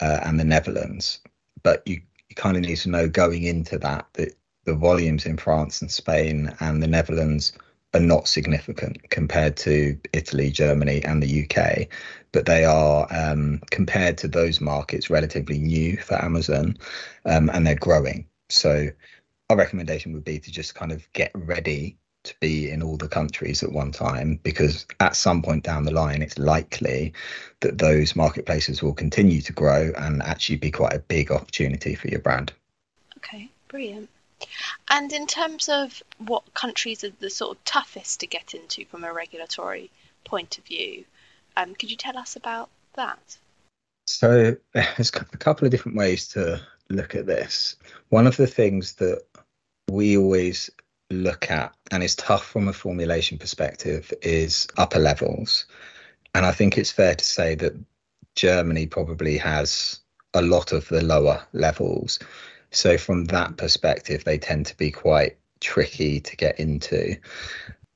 uh, 0.00 0.20
and 0.24 0.38
the 0.38 0.44
Netherlands. 0.44 1.20
But 1.62 1.86
you, 1.86 2.00
you 2.28 2.34
kind 2.36 2.56
of 2.56 2.62
need 2.62 2.76
to 2.78 2.90
know 2.90 3.08
going 3.08 3.44
into 3.44 3.78
that 3.78 4.06
that 4.14 4.34
the 4.64 4.74
volumes 4.74 5.26
in 5.26 5.36
France 5.36 5.80
and 5.80 5.90
Spain 5.90 6.54
and 6.60 6.82
the 6.82 6.86
Netherlands 6.86 7.52
are 7.94 8.00
not 8.00 8.28
significant 8.28 9.10
compared 9.10 9.56
to 9.58 9.98
Italy, 10.12 10.50
Germany, 10.50 11.04
and 11.04 11.22
the 11.22 11.44
UK, 11.44 11.88
but 12.32 12.46
they 12.46 12.64
are 12.64 13.06
um, 13.10 13.60
compared 13.70 14.16
to 14.18 14.28
those 14.28 14.60
markets 14.60 15.10
relatively 15.10 15.58
new 15.58 15.96
for 15.98 16.22
Amazon, 16.22 16.76
um, 17.26 17.50
and 17.50 17.66
they're 17.66 17.74
growing. 17.74 18.26
So, 18.48 18.88
our 19.50 19.56
recommendation 19.56 20.14
would 20.14 20.24
be 20.24 20.38
to 20.38 20.50
just 20.50 20.74
kind 20.74 20.92
of 20.92 21.06
get 21.12 21.30
ready 21.34 21.98
to 22.24 22.34
be 22.40 22.70
in 22.70 22.82
all 22.82 22.96
the 22.96 23.08
countries 23.08 23.62
at 23.62 23.72
one 23.72 23.90
time 23.90 24.38
because 24.42 24.86
at 25.00 25.16
some 25.16 25.42
point 25.42 25.64
down 25.64 25.84
the 25.84 25.90
line 25.90 26.22
it's 26.22 26.38
likely 26.38 27.12
that 27.60 27.78
those 27.78 28.14
marketplaces 28.14 28.82
will 28.82 28.94
continue 28.94 29.40
to 29.40 29.52
grow 29.52 29.92
and 29.98 30.22
actually 30.22 30.56
be 30.56 30.70
quite 30.70 30.92
a 30.92 31.00
big 31.00 31.32
opportunity 31.32 31.94
for 31.96 32.08
your 32.08 32.20
brand. 32.20 32.52
Okay, 33.18 33.50
brilliant. 33.68 34.08
And 34.88 35.12
in 35.12 35.26
terms 35.26 35.68
of 35.68 36.02
what 36.18 36.54
countries 36.54 37.04
are 37.04 37.12
the 37.20 37.30
sort 37.30 37.56
of 37.56 37.64
toughest 37.64 38.20
to 38.20 38.26
get 38.26 38.54
into 38.54 38.84
from 38.86 39.04
a 39.04 39.12
regulatory 39.12 39.90
point 40.24 40.58
of 40.58 40.64
view, 40.64 41.04
um, 41.56 41.74
could 41.74 41.90
you 41.90 41.96
tell 41.96 42.16
us 42.16 42.36
about 42.36 42.68
that? 42.94 43.36
So 44.06 44.56
there's 44.72 45.10
a 45.10 45.38
couple 45.38 45.66
of 45.66 45.70
different 45.70 45.98
ways 45.98 46.28
to 46.28 46.60
look 46.88 47.14
at 47.14 47.26
this. 47.26 47.76
One 48.10 48.26
of 48.26 48.36
the 48.36 48.46
things 48.46 48.94
that 48.94 49.22
we 49.88 50.16
always 50.16 50.70
look 51.10 51.50
at 51.50 51.74
and 51.90 52.02
is 52.02 52.14
tough 52.14 52.44
from 52.44 52.68
a 52.68 52.72
formulation 52.72 53.38
perspective 53.38 54.12
is 54.22 54.66
upper 54.76 54.98
levels. 54.98 55.66
And 56.34 56.46
I 56.46 56.52
think 56.52 56.78
it's 56.78 56.90
fair 56.90 57.14
to 57.14 57.24
say 57.24 57.54
that 57.56 57.74
Germany 58.34 58.86
probably 58.86 59.36
has 59.38 60.00
a 60.34 60.42
lot 60.42 60.72
of 60.72 60.88
the 60.88 61.02
lower 61.02 61.42
levels. 61.52 62.18
So 62.72 62.98
from 62.98 63.26
that 63.26 63.56
perspective, 63.56 64.24
they 64.24 64.38
tend 64.38 64.66
to 64.66 64.76
be 64.76 64.90
quite 64.90 65.36
tricky 65.60 66.20
to 66.20 66.36
get 66.36 66.58
into. 66.58 67.16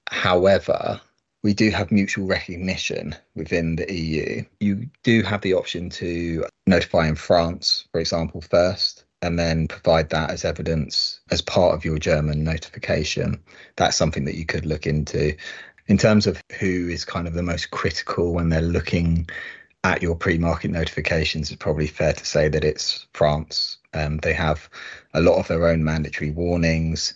However, 0.09 1.01
we 1.43 1.55
do 1.55 1.71
have 1.71 1.91
mutual 1.91 2.27
recognition 2.27 3.15
within 3.35 3.77
the 3.77 3.93
EU. 3.93 4.45
You 4.61 4.89
do 5.03 5.23
have 5.23 5.41
the 5.43 5.55
option 5.55 5.91
to 5.91 6.45
notify 6.67 7.09
in 7.09 7.15
France, 7.15 7.87
for 7.93 8.01
example, 8.01 8.41
first, 8.41 9.05
and 9.23 9.39
then 9.39 9.69
provide 9.69 10.11
that 10.11 10.31
as 10.31 10.45
evidence 10.45 11.21
as 11.31 11.41
part 11.41 11.75
of 11.75 11.85
your 11.85 11.99
German 11.99 12.45
notification. 12.45 13.43
That's 13.77 13.97
something 13.97 14.25
that 14.25 14.37
you 14.37 14.45
could 14.45 14.67
look 14.67 14.87
into. 14.87 15.37
In 15.87 15.99
terms 15.99 16.27
of 16.27 16.43
who 16.59 16.89
is 16.89 17.05
kind 17.05 17.27
of 17.27 17.35
the 17.35 17.43
most 17.43 17.71
critical 17.71 18.35
when 18.35 18.49
they're 18.49 18.61
looking 18.61 19.29
at 19.85 20.03
your 20.03 20.17
pre-market 20.17 20.71
notifications, 20.73 21.51
it's 21.51 21.62
probably 21.62 21.87
fair 21.87 22.12
to 22.12 22.27
say 22.27 22.49
that 22.49 22.65
it's 22.65 23.07
France. 23.12 23.79
Um, 23.97 24.19
they 24.19 24.35
have 24.35 24.69
a 25.15 25.21
lot 25.21 25.39
of 25.39 25.49
their 25.49 25.67
own 25.67 25.85
mandatory 25.85 26.31
warnings. 26.31 27.15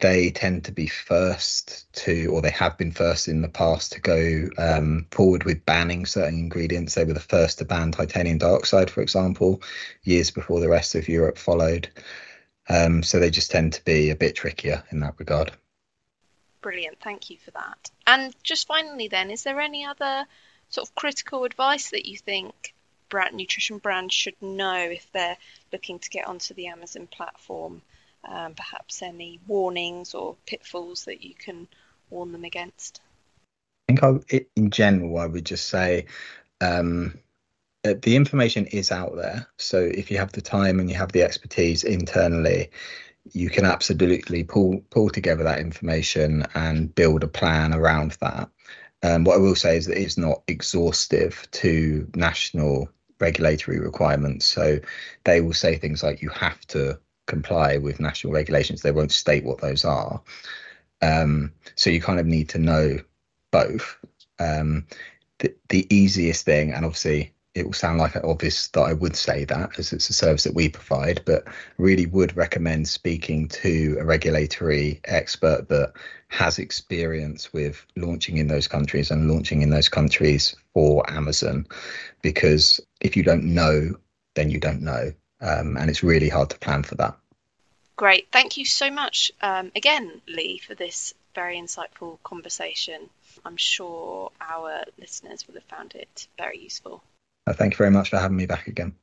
They 0.00 0.30
tend 0.30 0.64
to 0.66 0.72
be 0.72 0.86
first 0.86 1.92
to, 2.04 2.26
or 2.26 2.40
they 2.40 2.50
have 2.50 2.78
been 2.78 2.92
first 2.92 3.26
in 3.26 3.42
the 3.42 3.48
past 3.48 3.92
to 3.92 4.00
go 4.00 4.48
um, 4.56 5.06
forward 5.10 5.42
with 5.42 5.66
banning 5.66 6.06
certain 6.06 6.38
ingredients. 6.38 6.94
They 6.94 7.04
were 7.04 7.14
the 7.14 7.20
first 7.20 7.58
to 7.58 7.64
ban 7.64 7.90
titanium 7.90 8.38
dioxide, 8.38 8.90
for 8.90 9.00
example, 9.00 9.60
years 10.04 10.30
before 10.30 10.60
the 10.60 10.68
rest 10.68 10.94
of 10.94 11.08
Europe 11.08 11.36
followed. 11.36 11.88
Um, 12.68 13.02
so 13.02 13.18
they 13.18 13.30
just 13.30 13.50
tend 13.50 13.72
to 13.72 13.84
be 13.84 14.10
a 14.10 14.16
bit 14.16 14.36
trickier 14.36 14.84
in 14.90 15.00
that 15.00 15.14
regard. 15.18 15.52
Brilliant, 16.60 16.98
thank 17.00 17.30
you 17.30 17.38
for 17.38 17.50
that. 17.52 17.90
And 18.06 18.34
just 18.42 18.66
finally, 18.68 19.08
then, 19.08 19.30
is 19.30 19.42
there 19.42 19.60
any 19.60 19.84
other 19.84 20.26
sort 20.68 20.88
of 20.88 20.94
critical 20.94 21.44
advice 21.44 21.90
that 21.90 22.06
you 22.06 22.18
think 22.18 22.74
brand 23.08 23.36
nutrition 23.36 23.78
brands 23.78 24.14
should 24.14 24.40
know 24.40 24.76
if 24.76 25.10
they're 25.12 25.36
looking 25.72 25.98
to 25.98 26.10
get 26.10 26.26
onto 26.26 26.54
the 26.54 26.68
Amazon 26.68 27.06
platform? 27.06 27.82
Um, 28.24 28.54
perhaps 28.54 29.02
any 29.02 29.40
warnings 29.46 30.14
or 30.14 30.36
pitfalls 30.44 31.04
that 31.04 31.22
you 31.24 31.34
can 31.34 31.68
warn 32.10 32.32
them 32.32 32.44
against? 32.44 33.00
I 33.88 33.94
think 33.94 34.02
I, 34.02 34.46
in 34.56 34.70
general, 34.70 35.18
I 35.18 35.26
would 35.26 35.46
just 35.46 35.68
say 35.68 36.06
um, 36.60 37.18
uh, 37.84 37.94
the 38.02 38.16
information 38.16 38.66
is 38.66 38.90
out 38.90 39.16
there. 39.16 39.46
So 39.56 39.78
if 39.78 40.10
you 40.10 40.18
have 40.18 40.32
the 40.32 40.42
time 40.42 40.80
and 40.80 40.90
you 40.90 40.96
have 40.96 41.12
the 41.12 41.22
expertise 41.22 41.84
internally, 41.84 42.70
you 43.32 43.50
can 43.50 43.64
absolutely 43.64 44.44
pull 44.44 44.80
pull 44.90 45.10
together 45.10 45.44
that 45.44 45.60
information 45.60 46.46
and 46.54 46.94
build 46.94 47.22
a 47.22 47.28
plan 47.28 47.74
around 47.74 48.16
that. 48.20 48.48
Um, 49.02 49.24
what 49.24 49.36
I 49.36 49.40
will 49.40 49.54
say 49.54 49.76
is 49.76 49.86
that 49.86 50.00
it's 50.00 50.18
not 50.18 50.42
exhaustive 50.48 51.46
to 51.52 52.08
national 52.14 52.88
regulatory 53.20 53.78
requirements. 53.78 54.46
So 54.46 54.78
they 55.24 55.40
will 55.40 55.52
say 55.52 55.76
things 55.76 56.02
like 56.02 56.22
you 56.22 56.30
have 56.30 56.60
to 56.68 56.98
comply 57.26 57.76
with 57.76 58.00
national 58.00 58.32
regulations. 58.32 58.82
They 58.82 58.92
won't 58.92 59.12
state 59.12 59.44
what 59.44 59.60
those 59.60 59.84
are. 59.84 60.20
Um, 61.02 61.52
so 61.76 61.90
you 61.90 62.00
kind 62.00 62.20
of 62.20 62.26
need 62.26 62.48
to 62.50 62.58
know 62.58 62.98
both. 63.50 63.96
Um, 64.38 64.86
the, 65.38 65.54
the 65.68 65.86
easiest 65.94 66.44
thing, 66.44 66.72
and 66.72 66.84
obviously 66.84 67.32
it 67.58 67.66
will 67.66 67.72
sound 67.72 67.98
like 67.98 68.16
obvious 68.16 68.68
that 68.68 68.80
I 68.80 68.92
would 68.92 69.16
say 69.16 69.44
that 69.44 69.78
as 69.78 69.92
it's 69.92 70.10
a 70.10 70.14
service 70.14 70.44
that 70.44 70.54
we 70.54 70.68
provide, 70.68 71.22
but 71.24 71.44
really 71.76 72.06
would 72.06 72.36
recommend 72.36 72.88
speaking 72.88 73.48
to 73.48 73.96
a 74.00 74.04
regulatory 74.04 75.00
expert 75.04 75.68
that 75.68 75.92
has 76.28 76.58
experience 76.58 77.52
with 77.52 77.84
launching 77.96 78.38
in 78.38 78.48
those 78.48 78.68
countries 78.68 79.10
and 79.10 79.30
launching 79.30 79.62
in 79.62 79.70
those 79.70 79.88
countries 79.88 80.54
for 80.72 81.08
Amazon. 81.10 81.66
Because 82.22 82.80
if 83.00 83.16
you 83.16 83.22
don't 83.22 83.44
know, 83.44 83.96
then 84.34 84.50
you 84.50 84.60
don't 84.60 84.82
know. 84.82 85.12
Um, 85.40 85.76
and 85.76 85.90
it's 85.90 86.02
really 86.02 86.28
hard 86.28 86.50
to 86.50 86.58
plan 86.58 86.82
for 86.82 86.94
that. 86.96 87.16
Great. 87.96 88.28
Thank 88.30 88.56
you 88.56 88.64
so 88.64 88.90
much 88.90 89.32
um, 89.42 89.72
again, 89.74 90.20
Lee, 90.28 90.58
for 90.58 90.74
this 90.74 91.14
very 91.34 91.56
insightful 91.56 92.18
conversation. 92.22 93.10
I'm 93.44 93.56
sure 93.56 94.30
our 94.40 94.84
listeners 94.98 95.46
will 95.46 95.54
have 95.54 95.64
found 95.64 95.94
it 95.94 96.28
very 96.36 96.58
useful. 96.58 97.02
Uh, 97.48 97.52
thank 97.54 97.72
you 97.72 97.78
very 97.78 97.90
much 97.90 98.10
for 98.10 98.18
having 98.18 98.36
me 98.36 98.44
back 98.44 98.66
again. 98.66 98.94